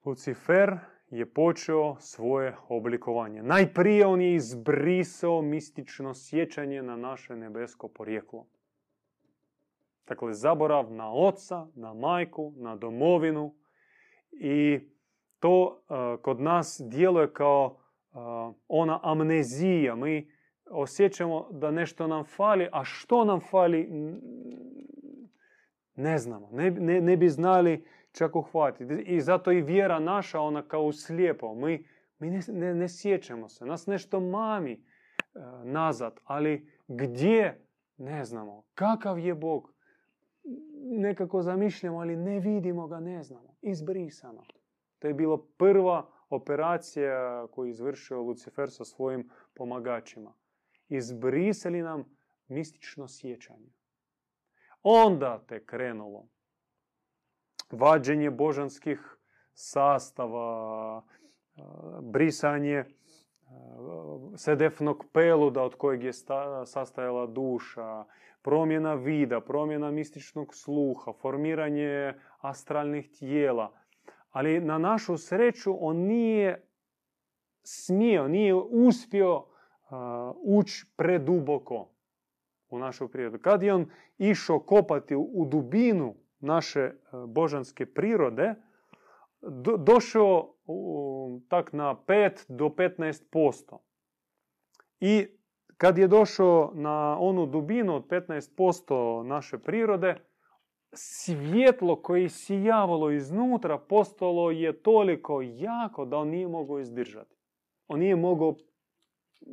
[0.05, 0.79] Lucifer
[1.11, 3.43] je počeo svoje oblikovanje.
[3.43, 8.47] Najprije on je izbrisao mistično sjećanje na naše nebesko porijeklo.
[10.07, 13.55] Dakle, zaborav na oca, na majku, na domovinu
[14.33, 14.81] i
[15.39, 17.77] to uh, kod nas djeluje kao
[18.13, 19.95] uh, ona amnezija.
[19.97, 20.32] Mi
[20.73, 23.89] osjećamo da nešto nam fali, a što nam fali
[25.95, 26.49] ne znamo.
[26.53, 28.95] Ne, ne, ne bi znali čak uhvatiti.
[28.95, 31.55] I zato i vjera naša, ona kao slijepo.
[31.55, 31.87] Mi,
[32.19, 33.67] mi ne, ne, ne sjećamo se.
[33.67, 34.79] Nas nešto mami e,
[35.65, 37.67] nazad, ali gdje?
[37.97, 38.65] Ne znamo.
[38.75, 39.73] Kakav je Bog?
[40.85, 43.55] Nekako zamišljamo, ali ne vidimo ga, ne znamo.
[43.61, 44.43] Izbrisano.
[44.99, 50.35] To je bilo prva operacija koju je izvršio Lucifer sa svojim pomagačima.
[50.97, 52.05] Izbrisali nam
[52.49, 53.73] mistično sjećanje.
[54.83, 56.29] Onda te krenulo
[57.71, 59.17] vađenje božanskih
[59.55, 61.03] sastava,
[62.03, 62.85] brisanje
[64.37, 66.13] sedefnog peluda od kojeg je
[66.67, 68.05] sastajala duša,
[68.43, 73.73] promjena vida, promjena mističnog sluha, formiranje astralnih tijela.
[74.31, 76.69] Ali na našu sreću on nije
[77.63, 79.52] smio, nije uspio
[80.43, 81.89] ući preduboko
[82.71, 83.39] u našu prirodu.
[83.39, 83.87] Kad je on
[84.19, 86.91] išao kopati u dubinu naše
[87.27, 88.55] božanske prirode,
[89.79, 90.55] došao
[91.49, 93.77] tak na 5 do 15%.
[95.01, 95.27] I
[95.77, 100.17] kad je došao na onu dubinu od 15% naše prirode,
[100.93, 107.37] svjetlo koje je sijavalo iznutra postalo je toliko jako da on nije mogao izdržati.
[107.89, 108.55] On nije mogao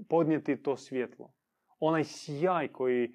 [0.09, 1.33] podnijeti to svjetlo.
[1.79, 3.11] Onaj sjaj koji e,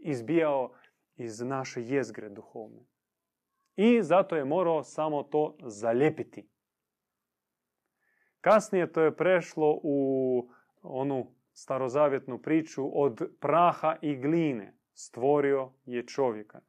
[0.00, 0.72] izbijao
[1.16, 2.86] iz naše jezgre duhovne.
[3.76, 6.48] I zato je morao samo to zalijepiti.
[8.40, 10.48] Kasnije to je prešlo u
[10.82, 16.60] onu starozavjetnu priču od praha i gline stvorio je čovjeka.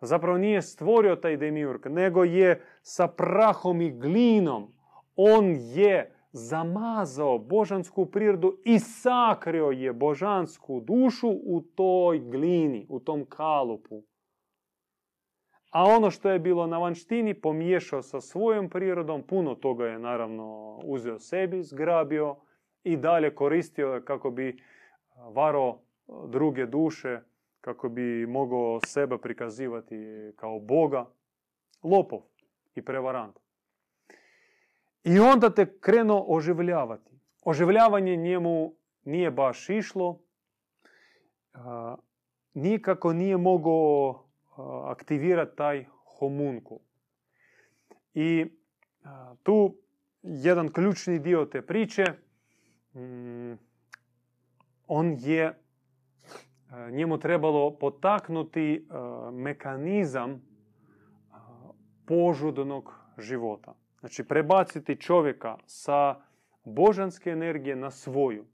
[0.00, 4.74] Zapravo nije stvorio taj demiurg, nego je sa prahom i glinom
[5.16, 13.24] on je zamazao božansku prirodu i sakrio je božansku dušu u toj glini, u tom
[13.28, 14.02] kalupu.
[15.70, 20.78] A ono što je bilo na vanštini pomiješao sa svojom prirodom, puno toga je naravno
[20.84, 22.36] uzeo sebi, zgrabio
[22.84, 24.62] i dalje koristio kako bi
[25.34, 25.78] varo
[26.28, 27.20] druge duše,
[27.60, 31.06] kako bi mogao sebe prikazivati kao Boga,
[31.82, 32.20] lopov
[32.74, 33.43] i prevarant.
[35.04, 37.10] I onda te krenuo oživljavati.
[37.44, 38.74] Oživljavanje njemu
[39.04, 40.20] nije baš išlo.
[42.54, 44.24] Nikako nije mogao
[44.84, 45.84] aktivirati taj
[46.18, 46.78] homunkul.
[48.14, 48.46] I
[49.42, 49.76] tu
[50.22, 52.04] jedan ključni dio te priče,
[52.94, 53.52] mm,
[54.86, 55.58] on je
[56.90, 58.88] njemu trebalo potaknuti
[59.32, 60.42] mekanizam
[62.06, 63.74] požudnog života.
[64.04, 66.14] Znači prebaciti čovjeka sa
[66.64, 68.46] božanske energije na svoju.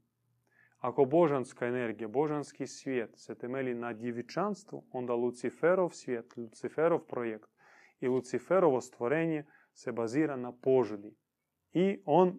[0.79, 7.49] Ako božanska energija, božanski svijet se temelji na djevičanstvu, onda Luciferov svijet, Luciferov projekt
[7.99, 11.15] i Luciferovo stvorenje se bazira na požudi.
[11.73, 12.35] I on uh,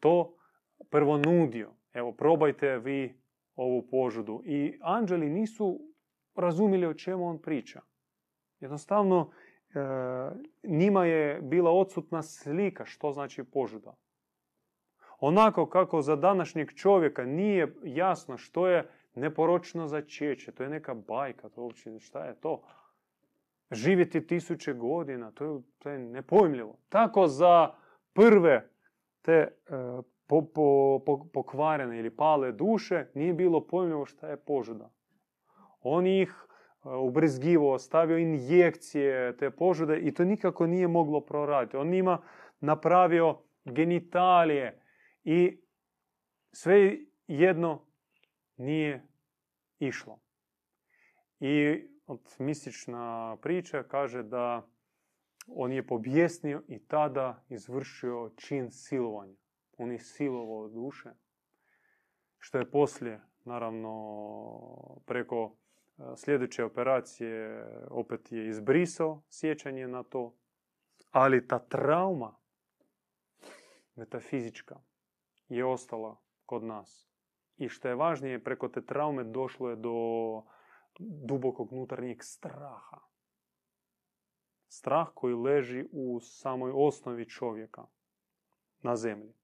[0.00, 0.36] to
[0.90, 1.72] prvo nudio.
[1.92, 3.20] Evo, probajte vi
[3.56, 4.42] ovu požudu.
[4.44, 5.80] I anđeli nisu
[6.34, 7.80] razumjeli o čemu on priča.
[8.60, 9.45] Jednostavno, E,
[10.64, 13.96] njima je bila odsutna slika što znači požuda.
[15.20, 21.48] Onako kako za današnjeg čovjeka nije jasno što je neporočno začeće, to je neka bajka,
[21.48, 22.62] to uopće šta je to?
[23.70, 26.76] Živjeti tisuće godina, to je, to je nepojmljivo.
[26.88, 27.70] Tako za
[28.12, 28.70] prve
[29.22, 29.50] te e,
[30.26, 34.90] po, po, po, pokvarene ili pale duše nije bilo pojmljivo šta je požuda.
[35.82, 36.45] Oni ih
[36.94, 41.76] ubrizgivo, stavio injekcije te požude i to nikako nije moglo proraditi.
[41.76, 42.22] On njima
[42.60, 44.82] napravio genitalije
[45.24, 45.60] i
[46.52, 47.86] sve jedno
[48.56, 49.08] nije
[49.78, 50.20] išlo.
[51.40, 54.68] I od mistična priča kaže da
[55.46, 59.36] on je pobjesnio i tada izvršio čin silovanja.
[59.78, 61.10] On je silovao duše,
[62.38, 63.92] što je poslije, naravno,
[65.06, 65.56] preko
[66.16, 70.36] sljedeće operacije opet je izbrisao sjećanje na to,
[71.10, 72.36] ali ta trauma
[73.94, 74.80] metafizička
[75.48, 76.16] je ostala
[76.46, 77.08] kod nas.
[77.56, 79.92] I što je važnije, preko te traume došlo je do
[80.98, 83.00] dubokog unutarnjeg straha.
[84.68, 87.86] Strah koji leži u samoj osnovi čovjeka
[88.82, 89.34] na zemlji.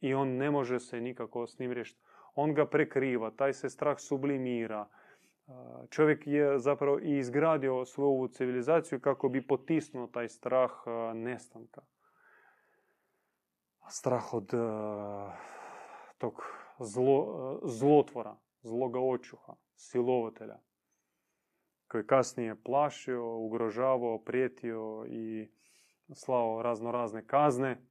[0.00, 2.00] I on ne može se nikako s njim riješiti.
[2.34, 4.88] On ga prekriva, taj se strah sublimira.
[5.90, 10.70] Čovjek je zapravo i izgradio svoju civilizaciju kako bi potisnuo taj strah
[11.14, 11.80] nestanka.
[13.88, 14.50] Strah od
[16.18, 16.42] tog
[16.78, 20.58] zlo, zlotvora, zloga očuha, silovatelja
[21.88, 25.48] koji kasnije plašio, ugrožavao, prijetio i
[26.14, 27.82] slao razno razne kazne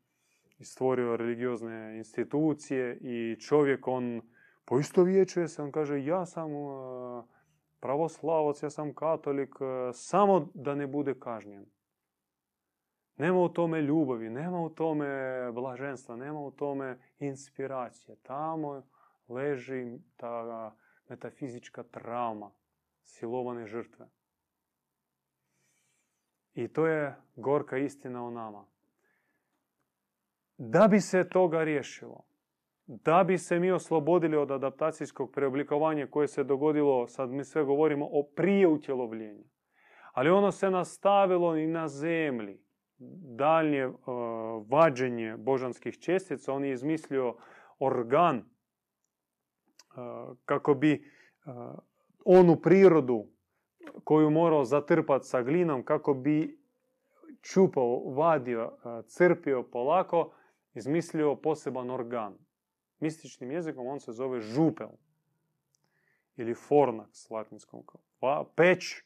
[0.57, 4.21] i stvorio religiozne institucije i čovjek on
[4.65, 6.51] poistovjećuje se, on kaže ja sam
[7.85, 11.65] pravoslavac, ja sam katolik, e, samo da ne bude kažnjen.
[13.17, 15.07] Nema u tome ljubavi, nema u tome
[15.51, 18.15] blaženstva, nema u tome inspiracije.
[18.23, 18.83] Tamo
[19.27, 20.75] leži ta
[21.09, 22.51] metafizička trauma
[23.03, 24.07] silovane žrtve.
[26.53, 28.65] I to je gorka istina o nama.
[30.57, 32.23] Da bi se toga riješilo,
[32.87, 38.05] da bi se mi oslobodili od adaptacijskog preoblikovanja koje se dogodilo, sad mi sve govorimo
[38.05, 39.43] o prije utjelovljenja,
[40.13, 42.65] ali ono se nastavilo i na zemlji.
[43.37, 43.95] Dalje uh,
[44.69, 47.35] vađenje božanskih čestica, on je izmislio
[47.79, 48.43] organ uh,
[50.45, 50.93] kako bi
[51.45, 51.53] uh,
[52.25, 53.25] onu prirodu
[54.03, 56.59] koju morao zatrpati sa glinom kako bi
[57.41, 58.71] čupao, vadio,
[59.07, 60.31] crpio polako,
[60.73, 62.44] izmislio poseban organ.
[63.05, 64.89] Mističnim jezikom on se zove župel
[66.37, 67.83] ili fornak s latinskom.
[68.55, 69.03] Peć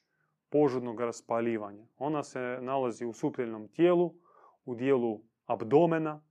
[0.49, 1.85] požudnog raspaljivanja.
[1.97, 4.13] Ona se nalazi u supljelnom tijelu,
[4.65, 6.21] u dijelu abdomena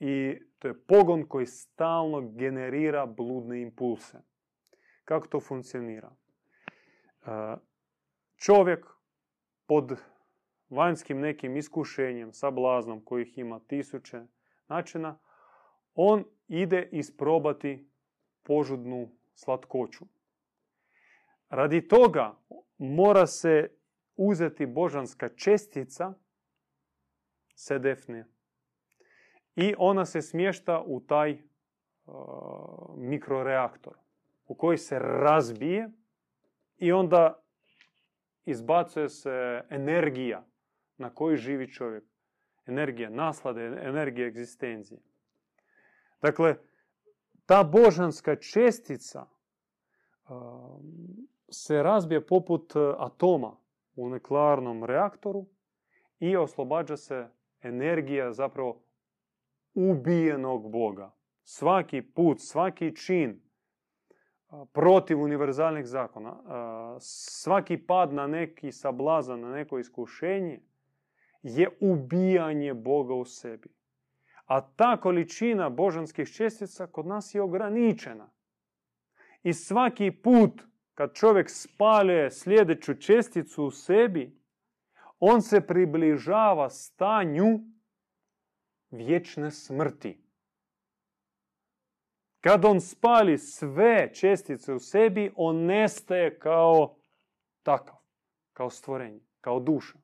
[0.00, 4.22] i to je pogon koji stalno generira bludne impulse.
[5.04, 6.10] Kako to funkcionira?
[8.36, 8.86] Čovjek
[9.66, 10.00] pod
[10.68, 14.22] vanjskim nekim iskušenjem, sablaznom kojih ima tisuće
[14.68, 15.18] načina,
[15.94, 17.90] on ide isprobati
[18.42, 20.04] požudnu slatkoću.
[21.48, 22.34] Radi toga
[22.78, 23.70] mora se
[24.16, 26.14] uzeti božanska čestica,
[27.54, 28.26] sedefne,
[29.56, 32.14] i ona se smješta u taj uh,
[32.96, 33.94] mikroreaktor
[34.46, 35.90] u koji se razbije
[36.78, 37.42] i onda
[38.44, 40.46] izbacuje se energija
[40.96, 42.04] na kojoj živi čovjek.
[42.66, 45.00] Energija naslade, energija egzistencije.
[46.24, 46.56] Dakle,
[47.46, 49.26] ta božanska čestica
[51.48, 53.56] se razbije poput atoma
[53.96, 55.46] u nuklearnom reaktoru
[56.18, 57.28] i oslobađa se
[57.62, 58.82] energija zapravo
[59.74, 61.14] ubijenog Boga.
[61.42, 63.42] Svaki put, svaki čin
[64.72, 66.36] protiv univerzalnih zakona.
[67.00, 70.60] Svaki pad na neki sablazan, na neko iskušenje
[71.42, 73.83] je ubijanje Boga u sebi.
[74.44, 78.30] A ta količina božanskih čestica kod nas je ograničena.
[79.42, 80.62] I svaki put
[80.94, 84.40] kad čovjek spaljuje sljedeću česticu u sebi,
[85.18, 87.60] on se približava stanju
[88.90, 90.24] vječne smrti.
[92.40, 96.96] Kad on spali sve čestice u sebi, on nestaje kao
[97.62, 97.96] takav,
[98.52, 99.98] kao stvorenje, kao duša.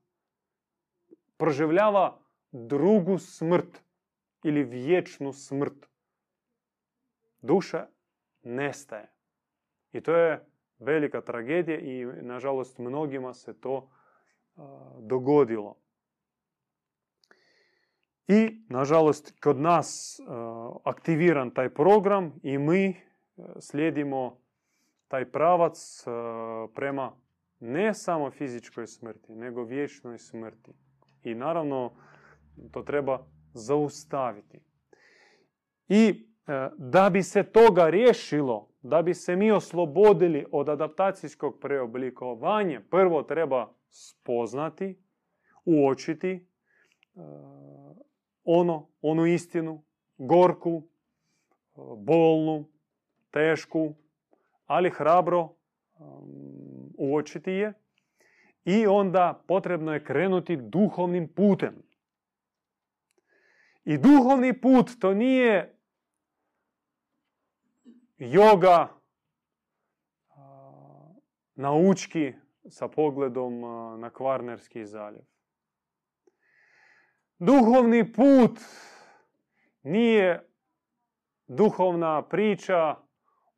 [1.36, 2.18] Proživljava
[2.52, 3.82] drugu smrt
[4.44, 5.86] ili vječnu smrt.
[7.42, 7.86] Duša
[8.42, 9.12] nestaje.
[9.92, 10.46] I to je
[10.78, 13.90] velika tragedija i nažalost mnogima se to
[14.98, 15.76] dogodilo.
[18.28, 20.20] I, nažalost, kod nas
[20.84, 22.96] aktiviran taj program i mi
[23.60, 24.40] slijedimo
[25.08, 26.04] taj pravac
[26.74, 27.12] prema
[27.60, 30.72] ne samo fizičkoj smrti, nego vječnoj smrti.
[31.22, 31.92] I naravno,
[32.72, 34.60] to treba zaustaviti.
[35.88, 36.26] I
[36.78, 43.74] da bi se toga riješilo, da bi se mi oslobodili od adaptacijskog preoblikovanja, prvo treba
[43.90, 44.98] spoznati,
[45.64, 46.46] uočiti
[48.44, 49.84] ono, onu istinu,
[50.18, 50.82] gorku,
[51.96, 52.68] bolnu,
[53.30, 53.94] tešku,
[54.66, 55.54] ali hrabro
[56.98, 57.72] uočiti je
[58.64, 61.82] I onda potrebno je krenuti duhovnim putem.
[63.84, 65.78] I duhovni put to nije
[68.18, 68.88] joga,
[71.54, 72.32] naučki
[72.68, 73.60] sa pogledom
[74.00, 75.22] na Kvarnerski zaljev.
[77.38, 78.58] Duhovni put
[79.82, 80.48] nije
[81.46, 82.96] duhovna priča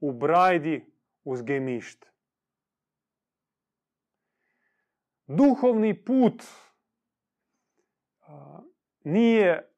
[0.00, 0.86] u brajdi
[1.24, 2.06] uz gemišt.
[5.26, 6.42] Duhovni put
[9.04, 9.71] nije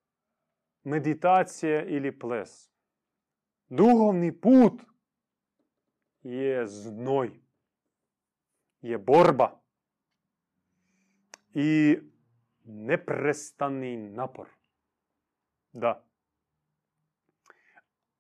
[0.85, 2.71] meditacija ili ples.
[3.69, 4.83] Duhovni put
[6.23, 7.31] je znoj,
[8.81, 9.61] je borba
[11.55, 11.99] i
[12.65, 14.49] neprestani napor.
[15.73, 16.05] Da.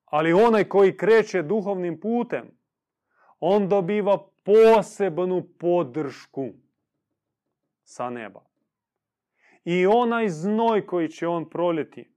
[0.04, 2.50] Ali onaj koji kreće duhovnim putem,
[3.40, 6.52] on dobiva posebnu podršku
[7.82, 8.44] sa neba.
[9.64, 12.13] I onaj znoj koji će on proljeti,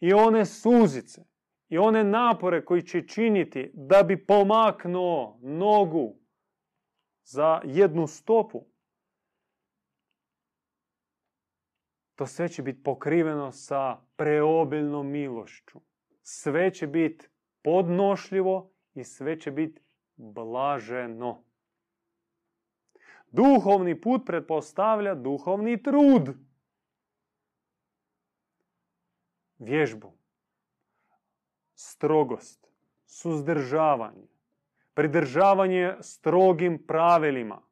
[0.00, 1.24] i one suzice,
[1.68, 6.16] i one napore koji će činiti da bi pomaknuo nogu
[7.24, 8.66] za jednu stopu,
[12.14, 15.80] to sve će biti pokriveno sa preobilnom milošću.
[16.22, 17.28] Sve će biti
[17.62, 19.82] podnošljivo i sve će biti
[20.16, 21.44] blaženo.
[23.30, 26.47] Duhovni put pretpostavlja duhovni trud.
[29.58, 30.12] Vježbu,
[31.74, 32.66] strogost,
[33.06, 34.26] suzdržavanje,
[34.94, 37.62] pridržavanje strogim pravilima,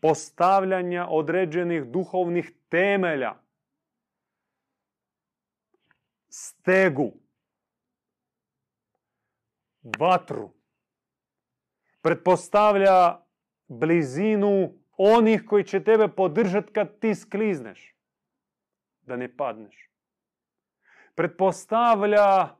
[0.00, 3.34] postavljanja određenih duhovnih temelja,
[6.28, 7.12] stegu,
[9.98, 10.50] vatru,
[12.02, 13.20] pretpostavlja
[13.68, 17.96] blizinu onih koji će tebe podržati kad ti sklizneš,
[19.02, 19.91] da ne padneš.
[21.14, 22.56] Pretpostavlja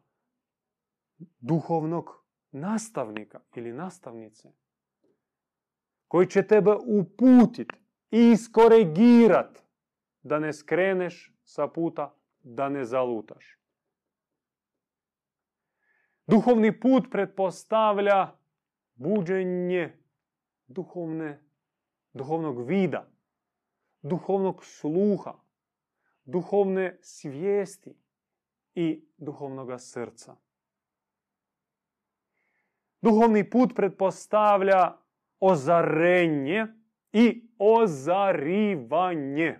[1.40, 4.52] duhovnog nastavnika ili nastavnice
[6.08, 7.74] koji će tebe uputiti
[8.10, 9.62] i iskoregirat
[10.22, 13.58] da ne skreneš sa puta, da ne zalutaš.
[16.26, 18.36] Duhovni put pretpostavlja
[18.94, 19.98] buđenje
[20.66, 21.44] duhovne,
[22.12, 23.10] duhovnog vida,
[24.02, 25.34] duhovnog sluha,
[26.24, 28.01] duhovne svijesti
[28.74, 30.36] i duhovnog srca.
[33.00, 34.98] Duhovni put pretpostavlja
[35.40, 36.66] ozarenje
[37.12, 39.58] i ozarivanje.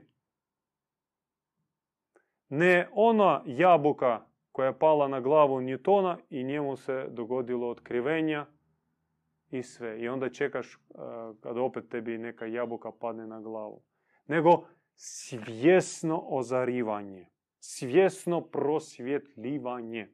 [2.48, 8.46] Ne ona jabuka koja je pala na glavu Newtona i njemu se dogodilo otkrivenja
[9.50, 10.00] i sve.
[10.00, 10.78] I onda čekaš
[11.40, 13.82] kad opet tebi neka jabuka padne na glavu.
[14.26, 17.31] Nego svjesno ozarivanje.
[17.64, 20.10] Svjesno prosvjetljivanje.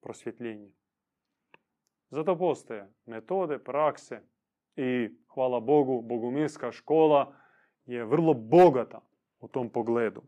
[0.00, 0.72] Prosvjetljenje.
[2.10, 4.20] Zato postoje metode, prakse
[4.76, 7.36] i hvala Bogu, bogumilska škola
[7.86, 9.00] je vrlo bogata
[9.40, 10.22] u tom pogledu.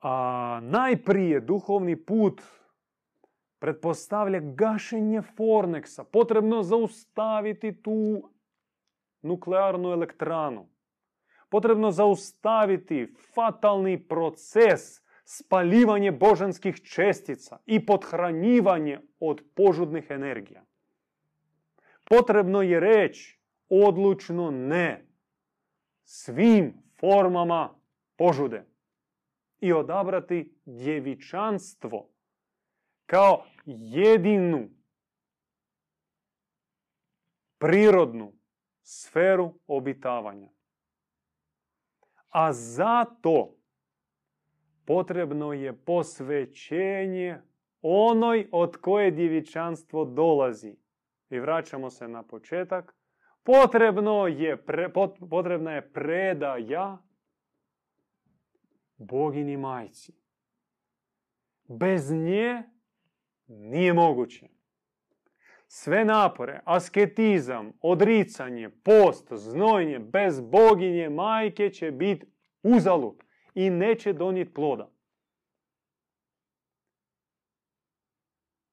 [0.00, 2.42] A najprije duhovni put
[3.58, 6.04] pretpostavlja gašenje Forneksa.
[6.04, 8.30] Potrebno zaustaviti tu
[9.22, 10.73] nuklearnu elektranu.
[11.54, 20.64] Potrebno zaustaviti fatalni proces spaljivanje božanskih čestica i podhranjivanje od požudnih energija.
[22.04, 23.38] Potrebno je reći
[23.68, 25.06] odlučno ne
[26.04, 27.74] svim formama
[28.16, 28.66] požude
[29.60, 32.08] i odabrati djevičanstvo
[33.06, 34.68] kao jedinu
[37.58, 38.32] prirodnu
[38.82, 40.53] sferu obitavanja.
[42.34, 43.56] A zato
[44.84, 47.38] potrebno je posvećenje
[47.82, 50.76] onoj od koje djevičanstvo dolazi.
[51.30, 52.96] I vraćamo se na početak.
[53.42, 54.64] Potrebno je,
[55.30, 56.98] potrebna je predaja
[58.96, 60.12] bogini majci.
[61.68, 62.62] Bez nje
[63.46, 64.48] nije moguće.
[65.76, 72.26] Sve napore, asketizam, odricanje, post, znojnje, bez boginje majke će biti
[72.62, 74.90] uzalud i neće donijeti ploda.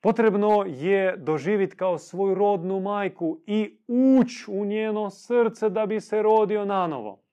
[0.01, 6.21] Potrebno je doživjeti kao svoju rodnu majku i ući u njeno srce da bi se
[6.21, 7.23] rodio nanovo.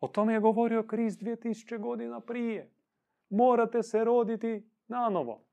[0.00, 2.72] O tome je govorio Krist 2000 godina prije.
[3.28, 5.44] Morate se roditi nanovo.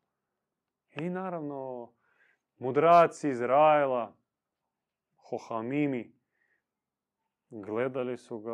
[0.96, 1.92] I naravno,
[2.58, 4.16] mudraci Izraela,
[5.16, 6.16] Hohamimi,
[7.50, 8.52] Gledali su ga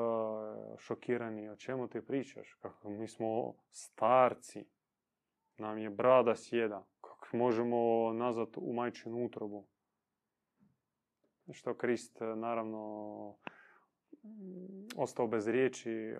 [0.78, 2.58] šokirani, o čemu ti pričaš?
[2.62, 4.66] Kako mi smo starci,
[5.58, 9.68] nam je brada sjeda, kako možemo nazvat u majčinu utrobu?
[11.52, 13.36] Što Krist, naravno,
[14.96, 16.16] ostao bez riječi.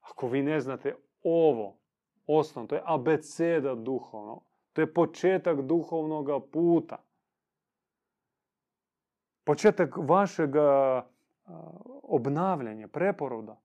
[0.00, 1.78] Ako vi ne znate ovo,
[2.26, 7.03] osnovno, to je abeceda duhovno, to je početak duhovnog puta.
[9.44, 10.50] Početak vašeg
[12.02, 13.60] obnavljanja, preporoda.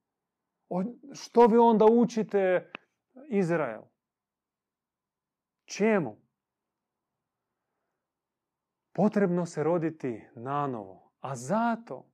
[1.14, 2.72] Što vi onda učite
[3.30, 3.82] Izrael?
[5.66, 6.18] Čemu?
[8.94, 12.06] Potrebno se roditi nanovo, a zato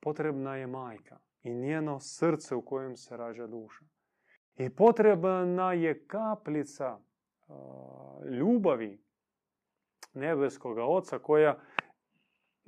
[0.00, 3.84] potrebna je majka i njeno srce u kojem se rađa duša.
[4.56, 6.98] I potrebna je kaplica
[8.30, 9.04] ljubavi
[10.14, 11.60] nebeskoga oca koja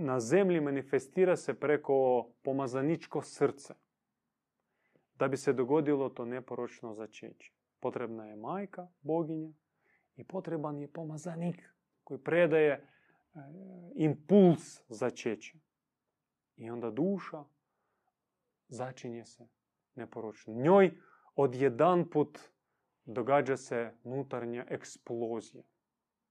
[0.01, 3.75] na zemlji manifestira se preko pomazaničko srce.
[5.15, 7.53] Da bi se dogodilo to neporočno začeće.
[7.81, 9.53] Potrebna je majka, boginja,
[10.17, 11.75] i potreban je pomazanik
[12.05, 12.83] koji predaje e,
[13.95, 15.59] impuls začeća.
[16.57, 17.45] I onda duša
[18.69, 19.49] začinje se
[19.95, 20.55] neporočno.
[20.55, 20.91] Njoj
[21.35, 22.39] odjedan put
[23.05, 25.63] događa se unutarnja eksplozija,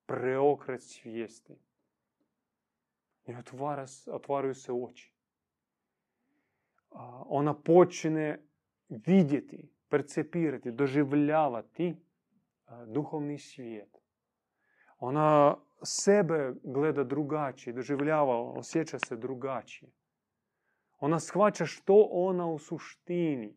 [0.05, 1.55] preokret svijesti.
[3.27, 5.13] I otvara, otvaraju se oči.
[7.25, 8.45] Ona počne
[8.89, 11.95] vidjeti, percepirati, doživljavati
[12.87, 13.97] duhovni svijet.
[14.99, 19.91] Ona sebe gleda drugačije, doživljava, osjeća se drugačije.
[20.99, 23.55] Ona shvaća što ona u suštini.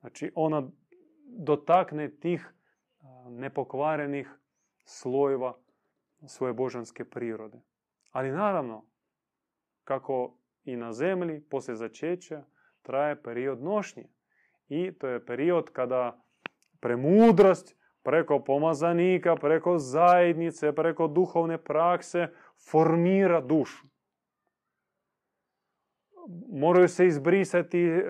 [0.00, 0.70] Znači, ona
[1.24, 2.54] dotakne tih
[3.28, 4.30] nepokvarenih
[4.84, 5.58] slojeva
[6.26, 7.60] svoje božanske prirode.
[8.10, 8.86] Ali naravno,
[9.84, 12.44] kako i na zemlji, poslije začeća,
[12.82, 14.04] traje period nošnje.
[14.68, 16.22] I to je period kada
[16.80, 22.28] premudrost preko pomazanika, preko zajednice, preko duhovne prakse
[22.70, 23.86] formira dušu.
[26.52, 28.02] Moraju se izbrisati e,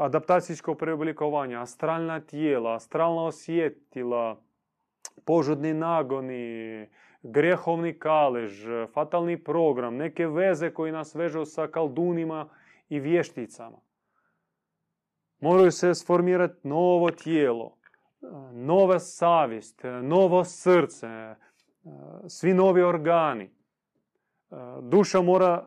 [0.00, 4.42] adaptacijsko preoblikovanje, astralna tijela, astralna osjetila,
[5.24, 6.88] požudni nagoni,
[7.30, 12.48] grehovni kalež, fatalni program, neke veze koji nas vežu sa kaldunima
[12.88, 13.78] i vješticama.
[15.40, 17.76] Moraju se sformirati novo tijelo,
[18.52, 21.34] nova savjest, novo srce,
[22.28, 23.50] svi novi organi.
[24.82, 25.66] Duša mora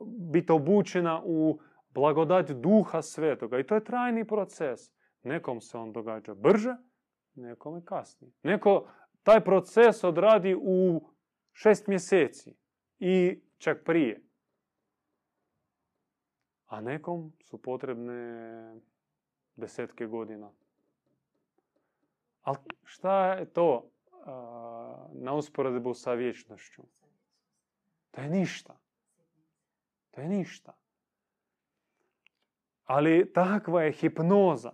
[0.00, 1.58] biti obučena u
[1.90, 4.80] blagodat duha svetoga i to je trajni proces.
[5.22, 6.76] Nekom se on događa brže,
[7.34, 8.32] nekome kasnije.
[8.42, 8.88] Neko
[9.26, 11.08] taj proces odradi u
[11.52, 12.54] šest mjeseci
[12.98, 14.22] i čak prije.
[16.66, 18.80] A nekom su potrebne
[19.56, 20.52] desetke godina.
[22.42, 23.90] Ali šta je to
[25.12, 26.82] na usporedbu sa vječnošću?
[28.10, 28.78] To je ništa.
[30.10, 30.76] To je ništa.
[32.84, 34.72] Ali takva je hipnoza,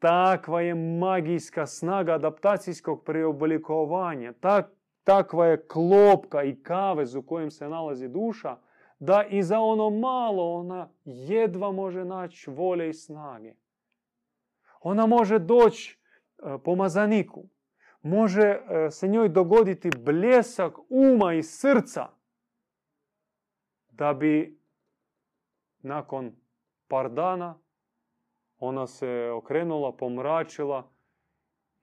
[0.00, 4.72] takva je magijska snaga adaptacijskog preoblikovanja, tak,
[5.04, 8.56] takva je klopka i kavez u kojem se nalazi duša,
[8.98, 13.54] da i za ono malo ona jedva može naći volje i snage.
[14.80, 15.98] Ona može doći
[16.64, 17.44] pomazaniku,
[18.02, 18.58] može
[18.90, 22.06] se njoj dogoditi bljesak uma i srca
[23.90, 24.60] da bi
[25.82, 26.36] nakon
[26.88, 27.58] par dana
[28.60, 30.90] ona se okrenula, pomračila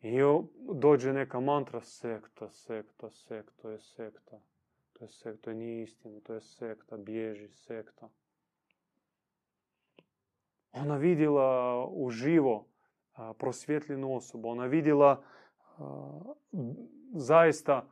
[0.02, 0.20] i
[0.74, 4.40] dođe neka mantra sekta, sekta, sekta, je sekta.
[4.94, 8.10] To je sekta, to je nije istina, to je sekta, bježi, sekta.
[10.72, 12.68] Ona vidjela uživo
[13.38, 15.24] prosvjetljenu osobu, ona vidjela
[17.14, 17.90] zaista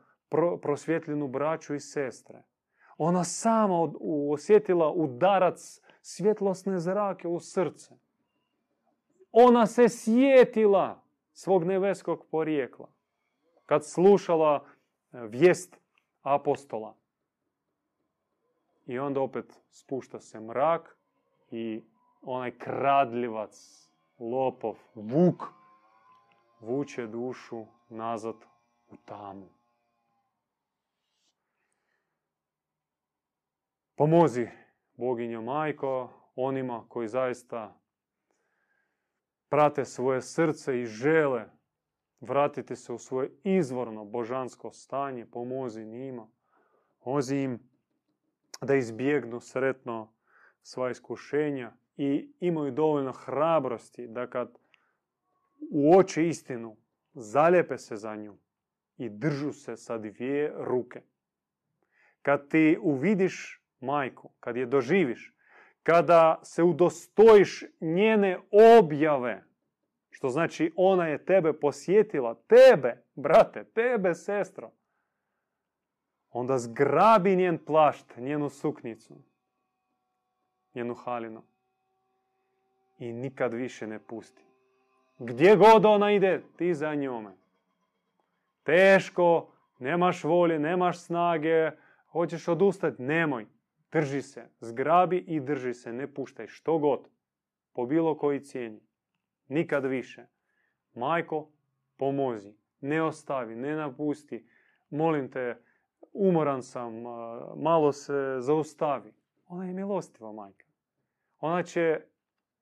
[0.62, 2.42] prosvjetljenu braću i sestre.
[2.98, 3.92] Ona sama
[4.30, 7.94] osjetila udarac svjetlosne zrake u srce.
[9.38, 12.88] Ona se sjetila svog nebeskog porijekla
[13.66, 15.80] kad slušala e, vijest
[16.22, 16.94] apostola.
[18.86, 20.96] I onda opet spušta se mrak
[21.50, 21.84] i
[22.22, 25.44] onaj kradljivac, lopov, vuk,
[26.60, 28.36] vuče dušu nazad
[28.90, 29.48] u tamu.
[33.94, 34.48] Pomozi
[34.94, 37.80] boginjo majko onima koji zaista
[39.48, 41.44] prate svoje srce i žele
[42.20, 46.28] vratiti se u svoje izvorno božansko stanje, pomozi njima,
[46.98, 47.58] pomozi im
[48.60, 50.12] da izbjegnu sretno
[50.62, 54.58] sva iskušenja i imaju dovoljno hrabrosti da kad
[55.70, 56.76] uoče istinu,
[57.14, 58.38] zalijepe se za nju
[58.98, 61.02] i držu se sa dvije ruke.
[62.22, 65.35] Kad ti uvidiš majku, kad je doživiš,
[65.86, 68.38] kada se udostojiš njene
[68.78, 69.44] objave,
[70.10, 74.70] što znači ona je tebe posjetila, tebe, brate, tebe, sestro,
[76.30, 79.14] onda zgrabi njen plašt, njenu suknicu,
[80.74, 81.42] njenu halinu
[82.98, 84.42] i nikad više ne pusti.
[85.18, 87.30] Gdje god ona ide, ti za njome.
[88.62, 91.70] Teško, nemaš volje, nemaš snage,
[92.12, 93.55] hoćeš odustati, nemoj.
[93.92, 97.08] Drži se, zgrabi i drži se, ne puštaj što god,
[97.72, 98.80] po bilo koji cijeni.
[99.48, 100.26] Nikad više.
[100.94, 101.50] Majko,
[101.96, 104.48] pomozi, ne ostavi, ne napusti.
[104.90, 105.62] Molim te,
[106.12, 106.92] umoran sam,
[107.56, 109.12] malo se zaustavi.
[109.48, 110.66] Ona je milostiva majka.
[111.40, 112.00] Ona će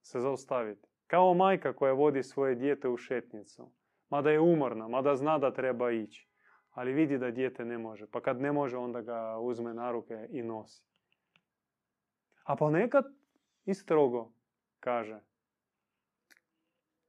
[0.03, 0.89] se zaustaviti.
[1.07, 3.71] Kao majka koja vodi svoje dijete u šetnicu.
[4.09, 6.29] Mada je umorna, mada zna da treba ići.
[6.71, 8.07] Ali vidi da dijete ne može.
[8.07, 10.85] Pa kad ne može, onda ga uzme na ruke i nosi.
[12.45, 13.05] A ponekad
[13.65, 14.33] i strogo
[14.81, 15.21] kaže.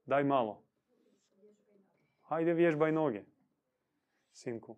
[0.06, 0.64] Daj malo.
[2.22, 3.24] Hajde vježbaj noge,
[4.32, 4.78] sinku.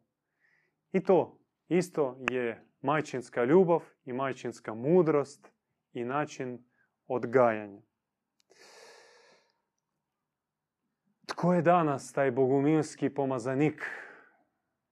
[0.92, 5.52] I to isto je majčinska ljubav i majčinska mudrost
[5.94, 6.66] i način
[7.08, 7.82] odgajanja.
[11.26, 13.86] Tko je danas taj bogumilski pomazanik?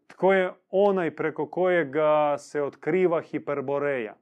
[0.07, 4.15] Tko je onaj preko kojega se otkriva hiperboreja?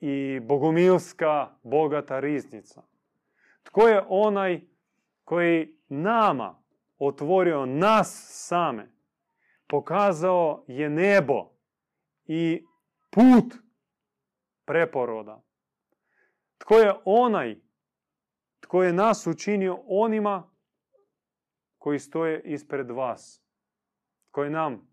[0.00, 2.82] I bogumilska bogata riznica.
[3.62, 4.60] Tko je onaj
[5.24, 6.62] koji nama
[6.98, 8.92] otvorio nas same?
[9.68, 11.50] Pokazao je nebo
[12.24, 12.66] i
[13.10, 13.54] put
[14.64, 15.42] preporoda.
[16.58, 17.56] Tko je onaj
[18.70, 20.50] tko je nas učinio onima
[21.78, 23.42] koji stoje ispred vas,
[24.30, 24.88] koji nam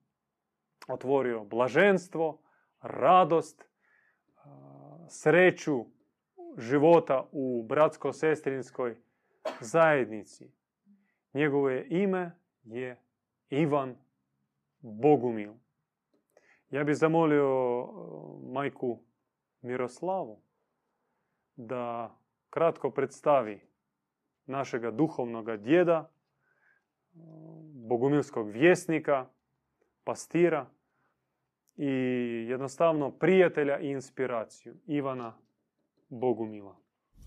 [0.88, 2.42] otvorio blaženstvo,
[2.82, 3.64] radost,
[5.10, 5.86] sreću
[6.58, 8.96] života u bratsko-sestrinskoj
[9.62, 10.52] zajednici.
[11.34, 12.32] Njegove ime
[12.64, 13.02] je
[13.50, 13.96] Ivan
[14.80, 15.54] Bogumil.
[16.70, 17.48] Ja bih zamolio
[18.44, 19.00] majku
[19.62, 20.42] Miroslavu
[21.56, 22.16] da
[22.50, 23.60] kratko predstavi
[24.46, 26.12] našega duhovnog djeda,
[27.88, 29.30] bogumilskog vjesnika,
[30.04, 30.70] pastira
[31.78, 31.88] i
[32.50, 35.34] jednostavno prijatelja i inspiraciju Ivana
[36.10, 36.76] Bogumila.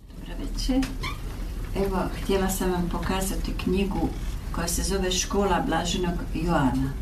[0.08, 0.86] Dobro večer.
[1.76, 4.08] Evo, htjela sam vam pokazati knjigu
[4.54, 6.92] koja se zove Škola Blaženog Joana.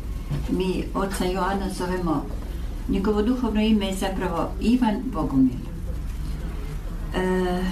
[0.49, 2.25] Mi oca Joana zovemo,
[2.89, 5.59] njegovo duhovno ime je zapravo Ivan Bogumil.
[7.15, 7.63] E,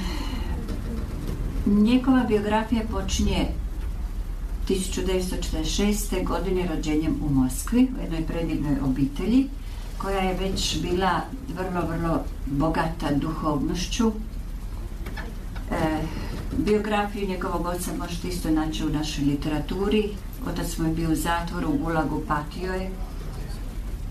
[1.66, 3.48] njegova biografija počinje
[4.70, 6.24] 1946.
[6.24, 9.50] godine rođenjem u Moskvi, u jednoj predivnoj obitelji,
[9.98, 11.22] koja je već bila
[11.56, 14.12] vrlo, vrlo bogata duhovnošću.
[15.72, 16.02] E,
[16.58, 20.10] biografiju njegovog oca možete isto naći u našoj literaturi.
[20.48, 22.92] Otac mu je bio u zatvoru, u Gulagu patio je.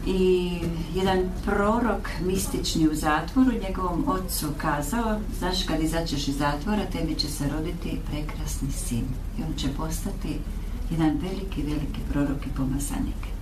[0.07, 0.51] I
[0.95, 7.29] jedan prorok mistični u zatvoru njegovom ocu kazao, znaš kad izađeš iz zatvora, tebi će
[7.29, 9.05] se roditi prekrasni sin.
[9.39, 10.39] I on će postati
[10.91, 13.36] jedan veliki, veliki prorok i pomazanik.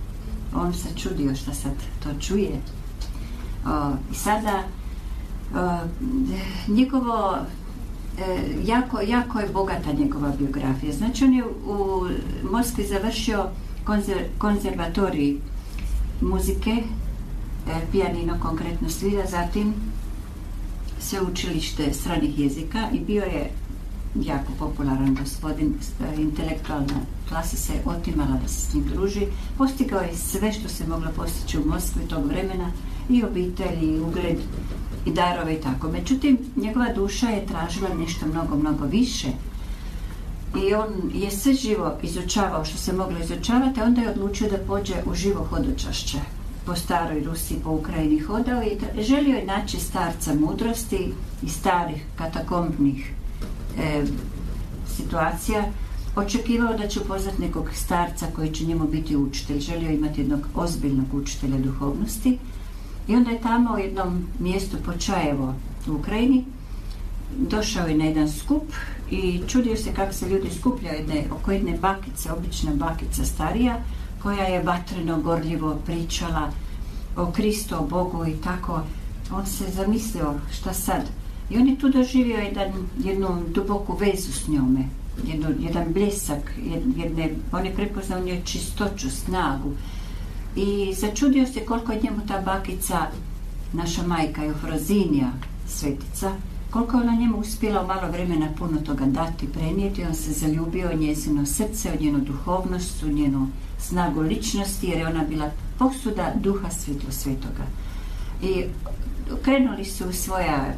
[0.55, 1.73] On se čudio što sad
[2.03, 2.61] to čuje.
[4.11, 4.63] I sada
[6.67, 7.37] njegovo
[8.17, 10.93] e, jako, jako je bogata njegova biografija.
[10.93, 12.07] Znači on je u
[12.51, 13.45] Moskvi završio
[14.37, 15.37] konzervatorij
[16.21, 16.83] muzike, e,
[17.91, 19.73] pijanino konkretno svira, zatim
[20.99, 23.51] sve učilište stranih jezika i bio je
[24.21, 29.27] jako popularan gospodin, e, intelektualna klasa se otimala da se s njim druži.
[29.57, 32.71] Postigao je sve što se moglo postići u Moskvi tog vremena,
[33.09, 34.37] i obitelj, i ugled,
[35.05, 35.91] i darove i tako.
[35.91, 39.27] Međutim, njegova duša je tražila nešto mnogo, mnogo više.
[40.55, 44.93] I on je sve živo izučavao što se moglo izučavati, onda je odlučio da pođe
[45.05, 46.17] u živo hodočašće.
[46.65, 51.13] Po staroj Rusiji, po Ukrajini hodao i želio je naći starca mudrosti
[51.43, 53.13] i starih katakombnih
[53.77, 54.05] e,
[54.95, 55.63] situacija.
[56.15, 59.59] Očekivao da će upoznat nekog starca koji će njemu biti učitelj.
[59.59, 62.37] Želio imati jednog ozbiljnog učitelja duhovnosti.
[63.07, 65.55] I onda je tamo u jednom mjestu Počajevo
[65.87, 66.45] u Ukrajini
[67.37, 68.63] došao je na jedan skup
[69.11, 73.79] i čudio se kako se ljudi skupljaju jedne, oko jedne bakice, obična bakica starija,
[74.23, 76.51] koja je vatreno gorljivo pričala
[77.15, 78.81] o Kristu, o Bogu i tako.
[79.31, 81.01] on se zamislio šta sad.
[81.49, 82.71] I on je tu doživio jedan,
[83.03, 84.89] jednu duboku vezu s njome,
[85.27, 86.53] jednu, jedan bljesak,
[86.97, 89.71] jedne, on je prepoznao njoj čistoću, snagu.
[90.55, 93.07] I začudio se koliko je njemu ta bakica,
[93.73, 95.31] naša majka Eufrozinija,
[95.67, 96.31] svetica,
[96.69, 100.89] koliko je ona njemu uspjela u malo vremena puno toga dati, prenijeti, on se zaljubio
[100.93, 103.47] u njezino srce, u njenu duhovnost, u njenu
[103.79, 107.65] snagu ličnosti, jer je ona bila posuda duha svjetlo svetoga.
[108.41, 108.63] I
[109.41, 110.73] krenuli su svoja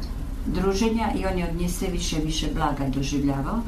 [0.54, 3.60] druženja i on je od nje sve više i više blaga doživljavao,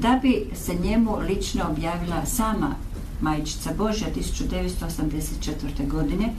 [0.00, 2.74] da bi se njemu lično objavila sama
[3.20, 5.88] Majičica Božja 1984.
[5.88, 6.32] godine.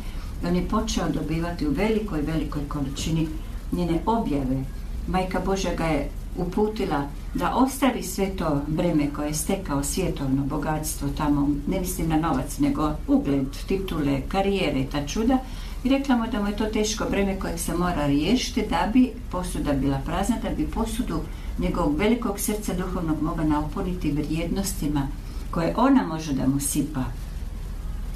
[0.48, 3.28] On je počeo dobivati u velikoj, velikoj količini
[3.72, 4.64] njene objave.
[5.08, 11.10] Majka Božja ga je uputila da ostavi sve to breme koje je stekao svjetovno bogatstvo
[11.18, 15.38] tamo, ne mislim na novac, nego ugled, titule, karijere, ta čuda,
[15.86, 19.12] i rekla mu da mu je to teško breme kojeg se mora riješiti da bi
[19.32, 21.20] posuda bila prazna, da bi posudu
[21.60, 25.08] njegovog velikog srca duhovnog mogla napuniti vrijednostima
[25.52, 27.04] koje ona može da mu sipa.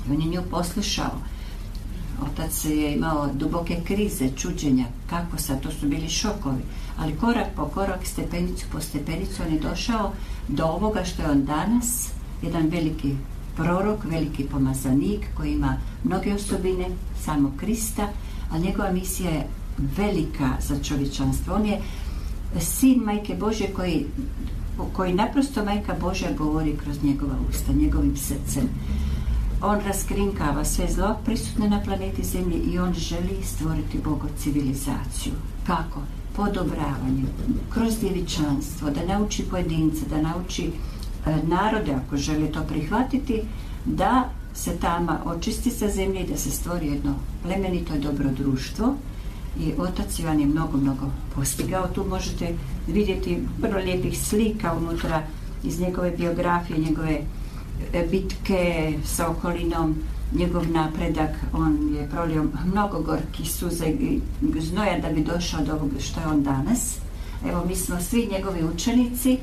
[0.08, 1.12] I on je nju poslušao.
[2.22, 6.62] Otac je imao duboke krize, čuđenja, kako sad, to su bili šokovi.
[6.98, 10.12] Ali korak po korak, stepenicu po stepenicu, on je došao
[10.48, 12.10] do ovoga što je on danas,
[12.42, 13.16] jedan veliki
[13.64, 16.86] prorok, veliki pomazanik koji ima mnoge osobine
[17.24, 18.08] samog Krista,
[18.52, 19.48] a njegova misija je
[19.98, 21.56] velika za čovječanstvo.
[21.56, 21.82] On je
[22.60, 24.06] sin Majke Bože koji,
[24.94, 28.70] koji naprosto Majka Božja govori kroz njegova usta, njegovim srcem.
[29.62, 35.34] On raskrinkava sve zlo prisutne na planeti Zemlji i on želi stvoriti Bogo civilizaciju.
[35.68, 36.00] Kako?
[36.36, 37.24] Podobravanje,
[37.70, 40.72] kroz djevičanstvo, da nauči pojedince, da nauči
[41.48, 43.42] narode, ako žele to prihvatiti,
[43.86, 48.96] da se tama očisti sa zemlje i da se stvori jedno plemenito i dobro društvo.
[49.60, 51.06] I otac Ivan je mnogo, mnogo
[51.36, 51.88] postigao.
[51.88, 52.54] Tu možete
[52.88, 55.24] vidjeti vrlo lijepih slika unutra
[55.64, 57.22] iz njegove biografije, njegove
[57.94, 59.96] e, bitke sa okolinom,
[60.34, 61.30] njegov napredak.
[61.54, 64.20] On je prolio mnogo gorkih suza i
[64.60, 66.96] znoja da bi došao do ovoga što je on danas.
[67.50, 69.38] Evo, mi smo svi njegovi učenici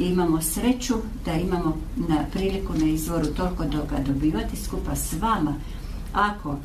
[0.00, 0.94] i imamo sreću
[1.24, 5.54] da imamo na priliku na izvoru toliko toga dobivati skupa s vama.
[6.12, 6.56] Ako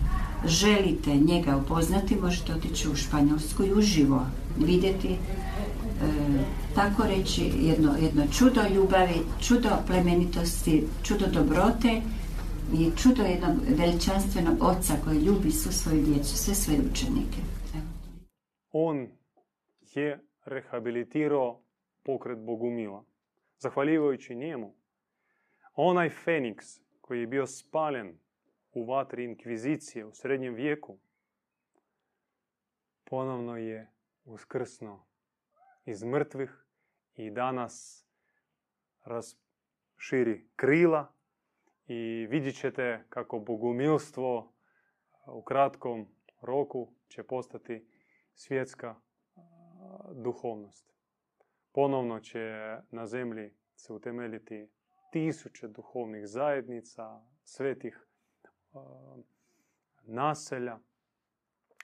[0.45, 4.25] želite njega upoznati, možete otići u Španjolsku i uživo
[4.57, 5.17] vidjeti e,
[6.75, 12.01] tako reći jedno, jedno čudo ljubavi, čudo plemenitosti, čudo dobrote
[12.73, 17.37] i čudo jednog veličanstvenog oca koji ljubi svu svoju djecu, sve svoje učenike.
[18.71, 19.07] On
[19.95, 21.61] je rehabilitirao
[22.03, 23.03] pokret Bogumila
[23.57, 24.75] zahvaljujući njemu,
[25.73, 26.65] onaj Feniks
[27.01, 28.19] koji je bio spaljen
[28.71, 30.97] u vatri inkvizicije u srednjem vijeku,
[33.03, 33.91] ponovno je
[34.25, 35.05] uskrsno
[35.85, 36.65] iz mrtvih
[37.15, 38.05] i danas
[39.97, 41.13] širi krila
[41.87, 44.53] i vidjet ćete kako bogumilstvo
[45.27, 46.07] u kratkom
[46.41, 47.87] roku će postati
[48.33, 48.95] svjetska
[50.11, 50.94] duhovnost.
[51.75, 52.39] Ponovno će
[52.91, 54.69] na zemlji se utemeljiti
[55.11, 58.07] tisuće duhovnih zajednica, svetih
[60.01, 60.79] naselja,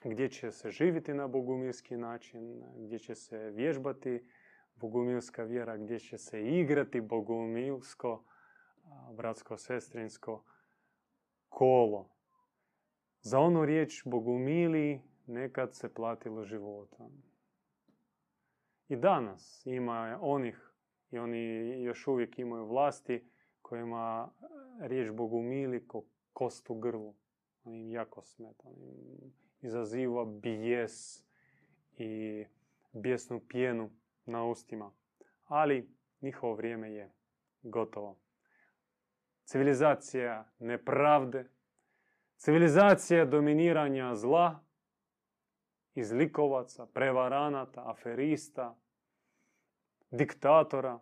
[0.04, 4.30] gdje će se živjeti na bogumilski način, gdje će se vježbati
[4.76, 8.24] bogumilska vjera, gdje će se igrati bogumilsko,
[9.12, 10.44] bratsko-sestrinsko
[11.50, 12.10] kolo.
[13.22, 17.31] Za onu riječ bogumili nekad se platilo životom.
[18.92, 20.74] I danas ima onih,
[21.12, 21.42] i oni
[21.84, 23.30] još uvijek imaju vlasti,
[23.62, 24.30] kojima
[24.80, 26.04] riječ Bogumili ko
[26.34, 27.16] kost u grlu.
[27.64, 28.64] On im jako smeta.
[28.64, 28.76] On
[29.62, 31.26] izaziva bijes
[31.98, 32.46] i
[32.92, 33.90] bijesnu pjenu
[34.26, 34.92] na ustima.
[35.46, 35.90] Ali
[36.22, 37.12] njihovo vrijeme je
[37.64, 38.20] gotovo.
[39.44, 41.50] Civilizacija nepravde,
[42.38, 44.64] civilizacija dominiranja zla,
[45.96, 48.76] izlikovaca, prevaranata, aferista,
[50.12, 51.00] diktatora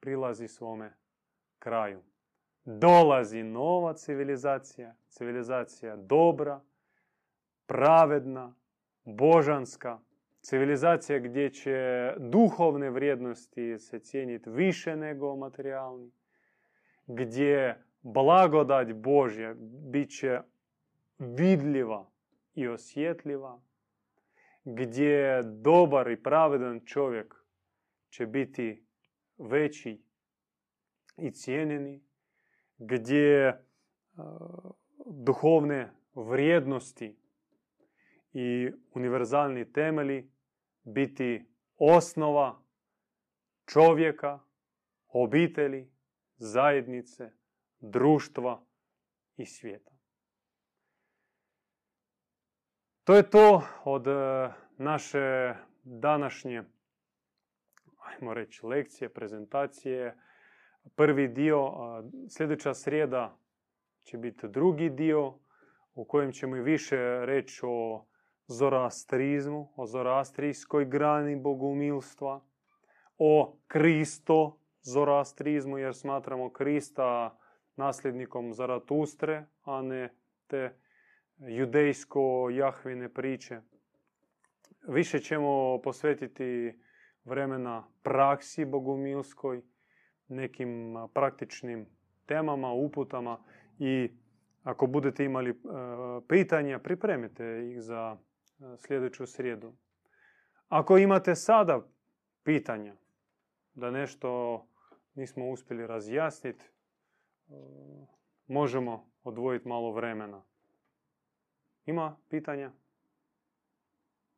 [0.00, 0.96] prilazi svome
[1.58, 2.02] kraju.
[2.64, 6.60] Dolazi nova civilizacija, civilizacija dobra,
[7.66, 8.54] pravedna,
[9.04, 10.00] božanska,
[10.40, 16.12] civilizacija gdje će duhovne vrijednosti se cijeniti više nego materijalni,
[17.06, 19.54] gdje blagodać Božja
[19.90, 20.40] bit će
[21.18, 22.13] vidljiva
[22.54, 23.62] i osjetljiva,
[24.64, 27.34] gdje dobar i pravedan čovjek
[28.08, 28.86] će biti
[29.38, 30.02] veći
[31.16, 32.04] i cijenjeni,
[32.78, 33.64] gdje
[35.06, 37.18] duhovne vrijednosti
[38.32, 40.30] i univerzalni temelji
[40.82, 41.44] biti
[41.76, 42.62] osnova
[43.66, 44.40] čovjeka,
[45.08, 45.90] obitelji,
[46.36, 47.30] zajednice,
[47.80, 48.66] društva
[49.36, 49.93] i svijeta.
[53.04, 56.62] To je to od e, naše današnje,
[57.98, 60.16] ajmo reći, lekcije, prezentacije.
[60.96, 61.72] Prvi dio,
[62.28, 63.38] sljedeća srijeda
[64.02, 65.34] će biti drugi dio
[65.94, 68.06] u kojem ćemo i više reći o
[68.46, 72.40] zoroastrizmu, o zoroastrijskoj grani bogumilstva,
[73.18, 77.38] o Kristo zoroastrizmu, jer smatramo Krista
[77.76, 80.14] nasljednikom Zaratustre, a ne
[80.46, 80.83] te
[81.38, 83.60] judejsko-jahvine priče.
[84.88, 86.78] Više ćemo posvetiti
[87.24, 89.62] vremena praksi bogumilskoj,
[90.28, 91.86] nekim praktičnim
[92.26, 93.44] temama, uputama
[93.78, 94.10] i
[94.62, 95.54] ako budete imali e,
[96.28, 99.72] pitanja, pripremite ih za e, sljedeću srijedu.
[100.68, 101.88] Ako imate sada
[102.44, 102.96] pitanja
[103.74, 104.60] da nešto
[105.14, 106.70] nismo uspjeli razjasniti, e,
[108.46, 110.42] možemo odvojiti malo vremena.
[111.86, 112.72] Ima pitanja?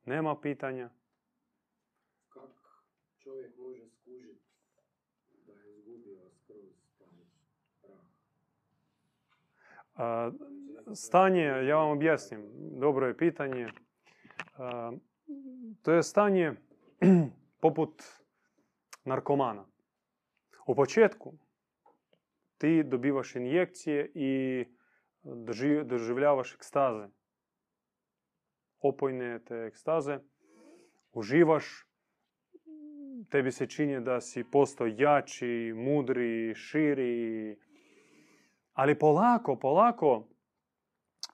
[0.04, 0.90] Nema pitanja?
[2.28, 2.48] Kako
[3.18, 4.40] čovjek može skužiti
[5.46, 6.76] da je izgubio skroz
[10.94, 12.46] Stanje, ja vam objasnim,
[12.80, 13.68] dobro je pitanje.
[15.82, 16.52] To je stanje
[17.62, 18.02] poput
[19.04, 19.66] narkomana.
[20.66, 21.32] U početku
[22.58, 24.64] ti dobivaš injekcije i
[25.84, 27.08] doživljavaš ekstaze.
[28.88, 30.18] Opojne te ekstaze.
[31.12, 31.86] Uživaš.
[33.30, 37.56] Tebi se čini da si postao jači, mudri, širi.
[38.72, 40.28] Ali polako, polako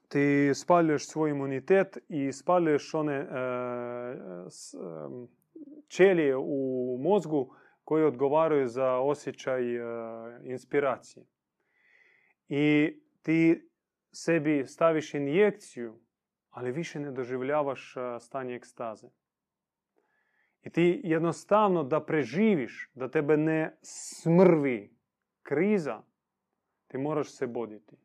[0.09, 3.27] ti spaljuješ svoj imunitet i spaljuješ one e,
[5.89, 7.55] čelije u mozgu
[7.85, 9.83] koji odgovaraju za osjećaj e,
[10.45, 11.27] inspiracije.
[12.49, 13.69] I ti
[14.13, 16.01] sebi staviš injekciju,
[16.53, 19.09] ali više ne doživljavaš stanje ekstaze.
[20.63, 24.97] I ti jednostavno da preživiš, da tebe ne smrvi
[25.43, 26.03] kriza,
[26.89, 27.97] ti moraš se boditi.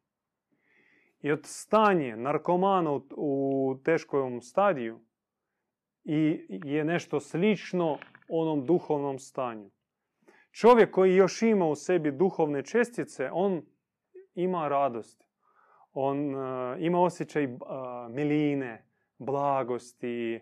[1.21, 4.99] I od stanje narkomana u teškom stadiju
[6.03, 7.97] i je nešto slično
[8.29, 9.69] onom duhovnom stanju.
[10.51, 13.65] Čovjek koji još ima u sebi duhovne čestice, on
[14.35, 15.26] ima radost.
[15.99, 17.59] On uh, ima osjećaj uh,
[18.09, 18.85] miline,
[19.17, 20.41] blagosti,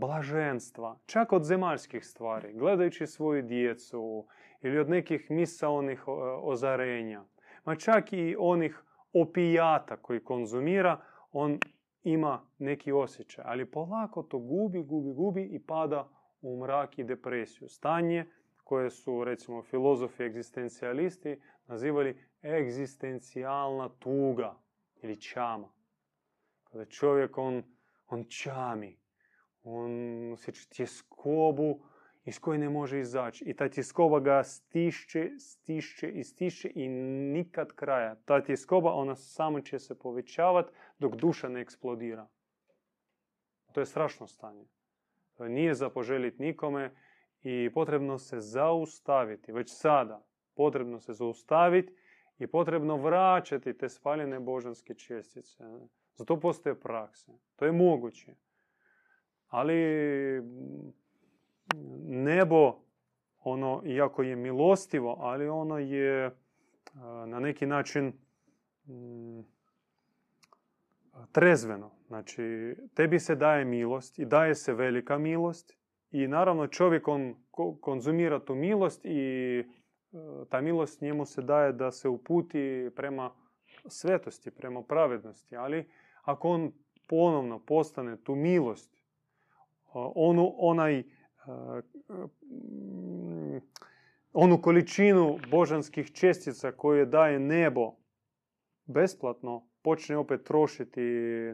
[0.00, 4.26] blaženstva, čak od zemaljskih stvari, gledajući svoju djecu
[4.62, 7.24] ili od nekih misaonih uh, ozarenja,
[7.64, 8.82] ma čak i onih
[9.12, 11.00] opijata koji konzumira,
[11.32, 11.58] on
[12.02, 16.08] ima neki osjećaj, ali polako to gubi, gubi, gubi i pada
[16.42, 17.68] u mrak i depresiju.
[17.68, 18.26] Stanje
[18.64, 24.58] koje su, recimo, filozofi egzistencijalisti nazivali egzistencijalna tuga
[25.02, 25.72] ili čama.
[26.64, 27.62] Kada čovjek, on,
[28.06, 28.98] on čami,
[29.62, 29.92] on
[30.32, 31.80] osjeća tjeskobu
[32.24, 33.44] iz koje ne može izaći.
[33.44, 38.14] I ta tjeskoba ga stišće, stišće i stišće i nikad kraja.
[38.24, 42.28] Ta tjeskoba, ona samo će se povećavati dok duša ne eksplodira.
[43.72, 44.64] To je strašno stanje.
[45.34, 46.94] To nije za poželjeti nikome
[47.42, 49.52] i potrebno se zaustaviti.
[49.52, 51.92] Već sada potrebno se zaustaviti
[52.40, 55.64] i potrebno vraćati te spaljene božanske čestice.
[56.14, 57.32] Zato postoje prakse.
[57.56, 58.34] To je moguće.
[59.48, 59.76] Ali
[62.06, 62.74] nebo,
[63.40, 66.30] ono, iako je milostivo, ali ono je
[67.26, 68.12] na neki način
[68.86, 69.40] mm,
[71.32, 71.90] trezveno.
[72.06, 75.76] Znači, tebi se daje milost i daje se velika milost
[76.10, 77.34] i naravno čovjek on
[77.80, 79.18] konzumira tu milost i
[79.58, 79.79] e,
[80.48, 83.30] ta milost njemu se daje da se uputi prema
[83.86, 85.56] svetosti, prema pravednosti.
[85.56, 85.90] Ali
[86.22, 86.72] ako on
[87.08, 88.96] ponovno postane tu milost,
[89.92, 91.04] onu, onaj
[94.32, 97.92] onu količinu božanskih čestica koje daje nebo
[98.86, 101.00] besplatno, počne opet trošiti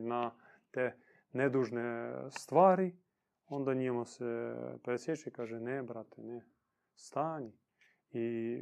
[0.01, 0.35] na
[0.71, 0.97] te
[1.33, 2.97] nedužne stvari,
[3.49, 6.41] onda njemu se presjeće i kaže ne, brate, ne,
[6.95, 7.53] stani.
[8.13, 8.59] I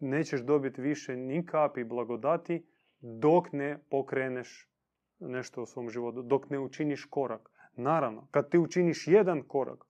[0.00, 2.66] nećeš dobiti više ni kapi blagodati
[3.00, 4.70] dok ne pokreneš
[5.18, 7.50] nešto u svom životu, dok ne učiniš korak.
[7.76, 9.84] Naravno, kad ti učiniš jedan korak,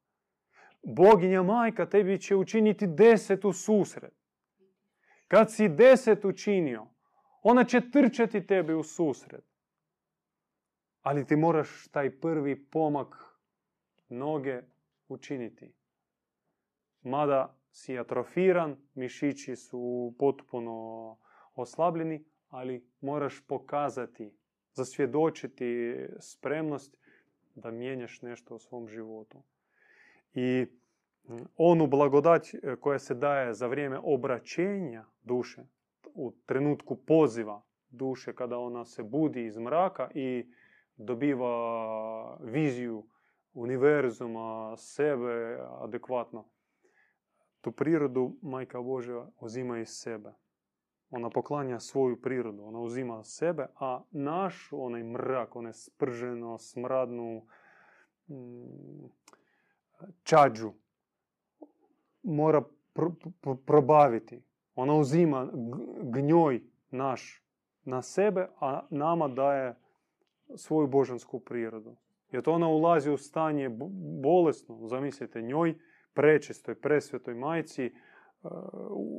[0.82, 4.14] Boginja majka tebi će učiniti deset u susret.
[5.28, 6.86] Kad si deset učinio,
[7.42, 9.44] ona će trčati tebi u susret.
[11.02, 13.16] Ali ti moraš taj prvi pomak
[14.08, 14.62] noge
[15.08, 15.72] učiniti.
[17.02, 21.16] Mada si atrofiran, mišići su potpuno
[21.54, 24.32] oslabljeni, ali moraš pokazati,
[24.72, 26.96] zasvjedočiti spremnost
[27.54, 29.42] da mijenjaš nešto u svom životu.
[30.34, 30.66] I
[31.56, 35.62] onu blagodać e, koja se daje za vrijeme obraćenja duše,
[36.14, 40.52] u trenutku poziva duše kada ona se budi iz mraka i
[40.96, 43.06] dobiva viziju
[43.54, 46.44] univerzuma, sebe adekvatno.
[47.60, 50.32] Tu prirodu Majka Božja uzima iz sebe.
[51.10, 57.42] Ona poklanja svoju prirodu, ona uzima sebe, a naš onaj mrak, onaj sprženo, smradnu
[58.28, 59.08] mm,
[60.22, 60.72] čađu
[62.22, 62.62] mora
[63.66, 64.42] probaviti.
[64.74, 65.48] Ona uzima
[66.02, 67.44] gnjoj naš
[67.84, 69.74] na sebe, a nama daje
[70.54, 71.96] svoju božansku prirodu.
[72.32, 73.70] Jer to ona ulazi u stanje
[74.22, 75.74] bolesno, zamislite, njoj
[76.14, 77.92] prečistoj, presvetoj majci, e,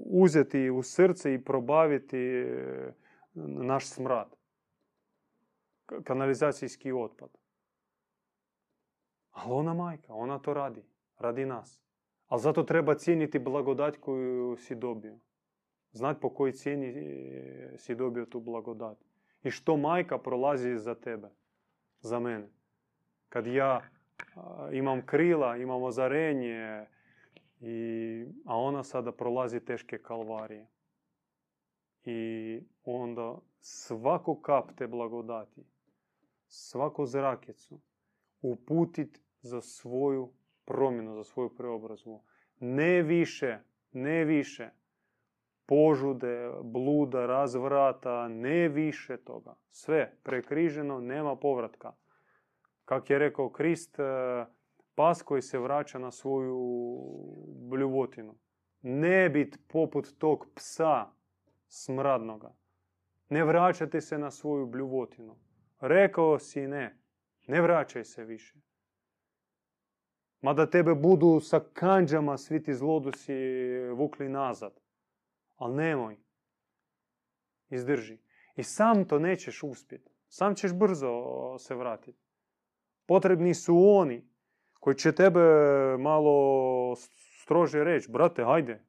[0.05, 2.93] uzeti u srce i probaviti e,
[3.43, 4.35] naš smrad.
[6.03, 7.29] Kanalizacijski otpad.
[9.31, 10.83] Ali ona majka, ona to radi.
[11.17, 11.81] Radi nas.
[12.27, 15.19] Ali zato treba cijeniti blagodat koju si dobio.
[15.91, 18.97] Znati po kojoj cijeni e, si dobio tu blagodat.
[19.43, 21.29] I što majka prolazi za tebe,
[21.99, 22.49] za mene.
[23.29, 23.81] Kad ja
[24.71, 26.85] imam krila, imam ozarenje,
[27.61, 30.67] i, a ona sada prolazi teške kalvarije.
[32.03, 35.65] I onda svaku kap te blagodati,
[36.47, 37.81] svaku zrakicu
[38.41, 40.33] uputit za svoju
[40.65, 42.23] promjenu, za svoju preobrazbu.
[42.59, 43.57] Ne više,
[43.91, 44.69] ne više
[45.65, 49.55] požude, bluda, razvrata, ne više toga.
[49.69, 51.93] Sve prekriženo, nema povratka.
[52.91, 54.03] Kak je rekao Krist, e,
[54.95, 56.57] pas koji se vraća na svoju
[57.69, 58.35] bljuvotinu.
[58.81, 61.11] Ne bit poput tog psa
[61.67, 62.53] smradnoga.
[63.29, 65.35] Ne vraćate se na svoju bljuvotinu.
[65.79, 66.99] Rekao si ne.
[67.47, 68.59] Ne vraćaj se više.
[70.41, 73.33] Mada tebe budu sa kanđama svi ti zlodusi
[73.95, 74.79] vukli nazad.
[75.55, 76.17] Ali nemoj.
[77.69, 78.17] Izdrži.
[78.55, 80.11] I sam to nećeš uspjeti.
[80.27, 81.23] Sam ćeš brzo
[81.59, 82.30] se vratiti.
[83.11, 84.23] Potrebni su oni
[84.79, 85.39] koji će tebe
[85.99, 86.95] malo
[87.43, 88.11] strože reći.
[88.11, 88.83] Brate, hajde.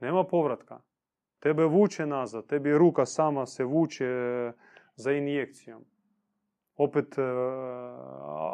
[0.00, 0.80] Nema povratka.
[1.38, 2.46] Tebe vuče nazad.
[2.46, 4.06] Tebi ruka sama se vuče
[4.96, 5.84] za injekcijom
[6.80, 7.24] opet uh,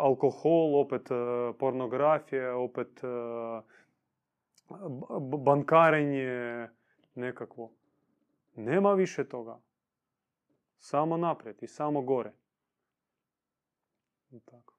[0.03, 3.63] alkohol, opet uh, pornografija, opet uh,
[5.45, 6.69] bankarenje
[7.15, 7.71] nekakvo.
[8.55, 9.59] Nema više toga.
[10.79, 12.33] Samo naprijed i samo gore.
[14.45, 14.75] Tako.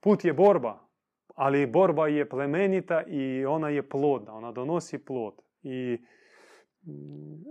[0.00, 0.88] Put je borba,
[1.34, 5.42] ali borba je plemenita i ona je plodna, ona donosi plod.
[5.62, 5.98] I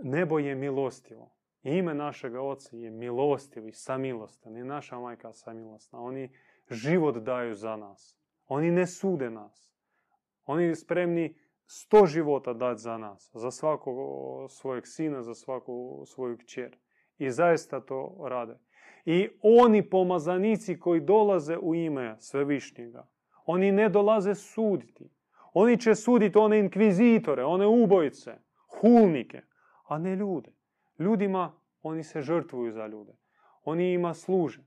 [0.03, 1.35] nebo je milostivo.
[1.63, 4.57] Ime našega Oca je milostiv i samilostan.
[4.57, 5.99] I naša majka samilostna.
[5.99, 6.29] Oni
[6.69, 8.17] život daju za nas.
[8.47, 9.73] Oni ne sude nas.
[10.45, 11.35] Oni spremni
[11.65, 13.31] sto života dati za nas.
[13.33, 13.95] Za svakog
[14.51, 16.77] svojeg sina, za svaku svoju kćer.
[17.21, 18.57] I zaista to rade.
[19.05, 23.07] I oni pomazanici koji dolaze u ime Svevišnjega,
[23.45, 25.09] oni ne dolaze suditi.
[25.53, 28.33] Oni će suditi one inkvizitore, one ubojice,
[28.67, 29.41] hulnike,
[29.87, 30.51] a ne ljude.
[30.99, 33.13] Ljudima oni se žrtvuju za ljude.
[33.63, 34.63] Oni ima služe.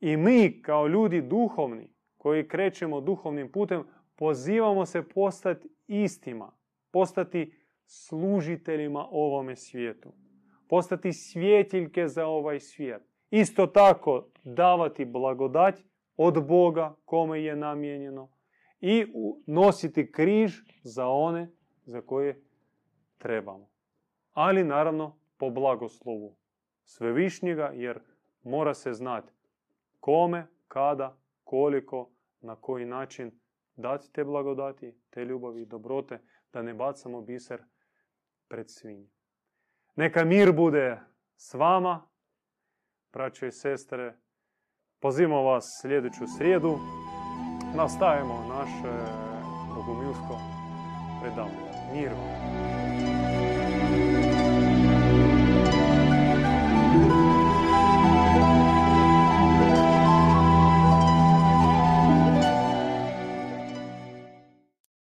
[0.00, 3.84] I mi kao ljudi duhovni koji krećemo duhovnim putem
[4.16, 6.52] pozivamo se postati istima.
[6.90, 7.54] Postati
[7.86, 10.12] služiteljima ovome svijetu.
[10.70, 13.02] Postati svjetiljke za ovaj svijet.
[13.30, 15.74] Isto tako davati blagodat
[16.16, 18.30] od Boga kome je namijenjeno
[18.80, 19.06] i
[19.46, 20.52] nositi križ
[20.82, 21.52] za one
[21.84, 22.42] za koje
[23.18, 23.70] trebamo
[24.32, 26.36] ali naravno po blagoslovu
[26.84, 28.00] svevišnjega, jer
[28.42, 29.32] mora se znati
[30.00, 32.10] kome, kada, koliko,
[32.40, 33.40] na koji način
[33.76, 36.18] dati te blagodati, te ljubavi i dobrote,
[36.52, 37.62] da ne bacamo biser
[38.48, 39.08] pred svinje.
[39.96, 41.00] Neka mir bude
[41.36, 42.08] s vama,
[43.12, 44.16] braćo i sestre.
[45.00, 46.78] Pozivamo vas sljedeću srijedu.
[47.76, 48.92] Nastavimo naše
[49.74, 50.38] bogomilsko
[51.20, 51.70] predavanje.
[51.92, 52.40] Mir vam!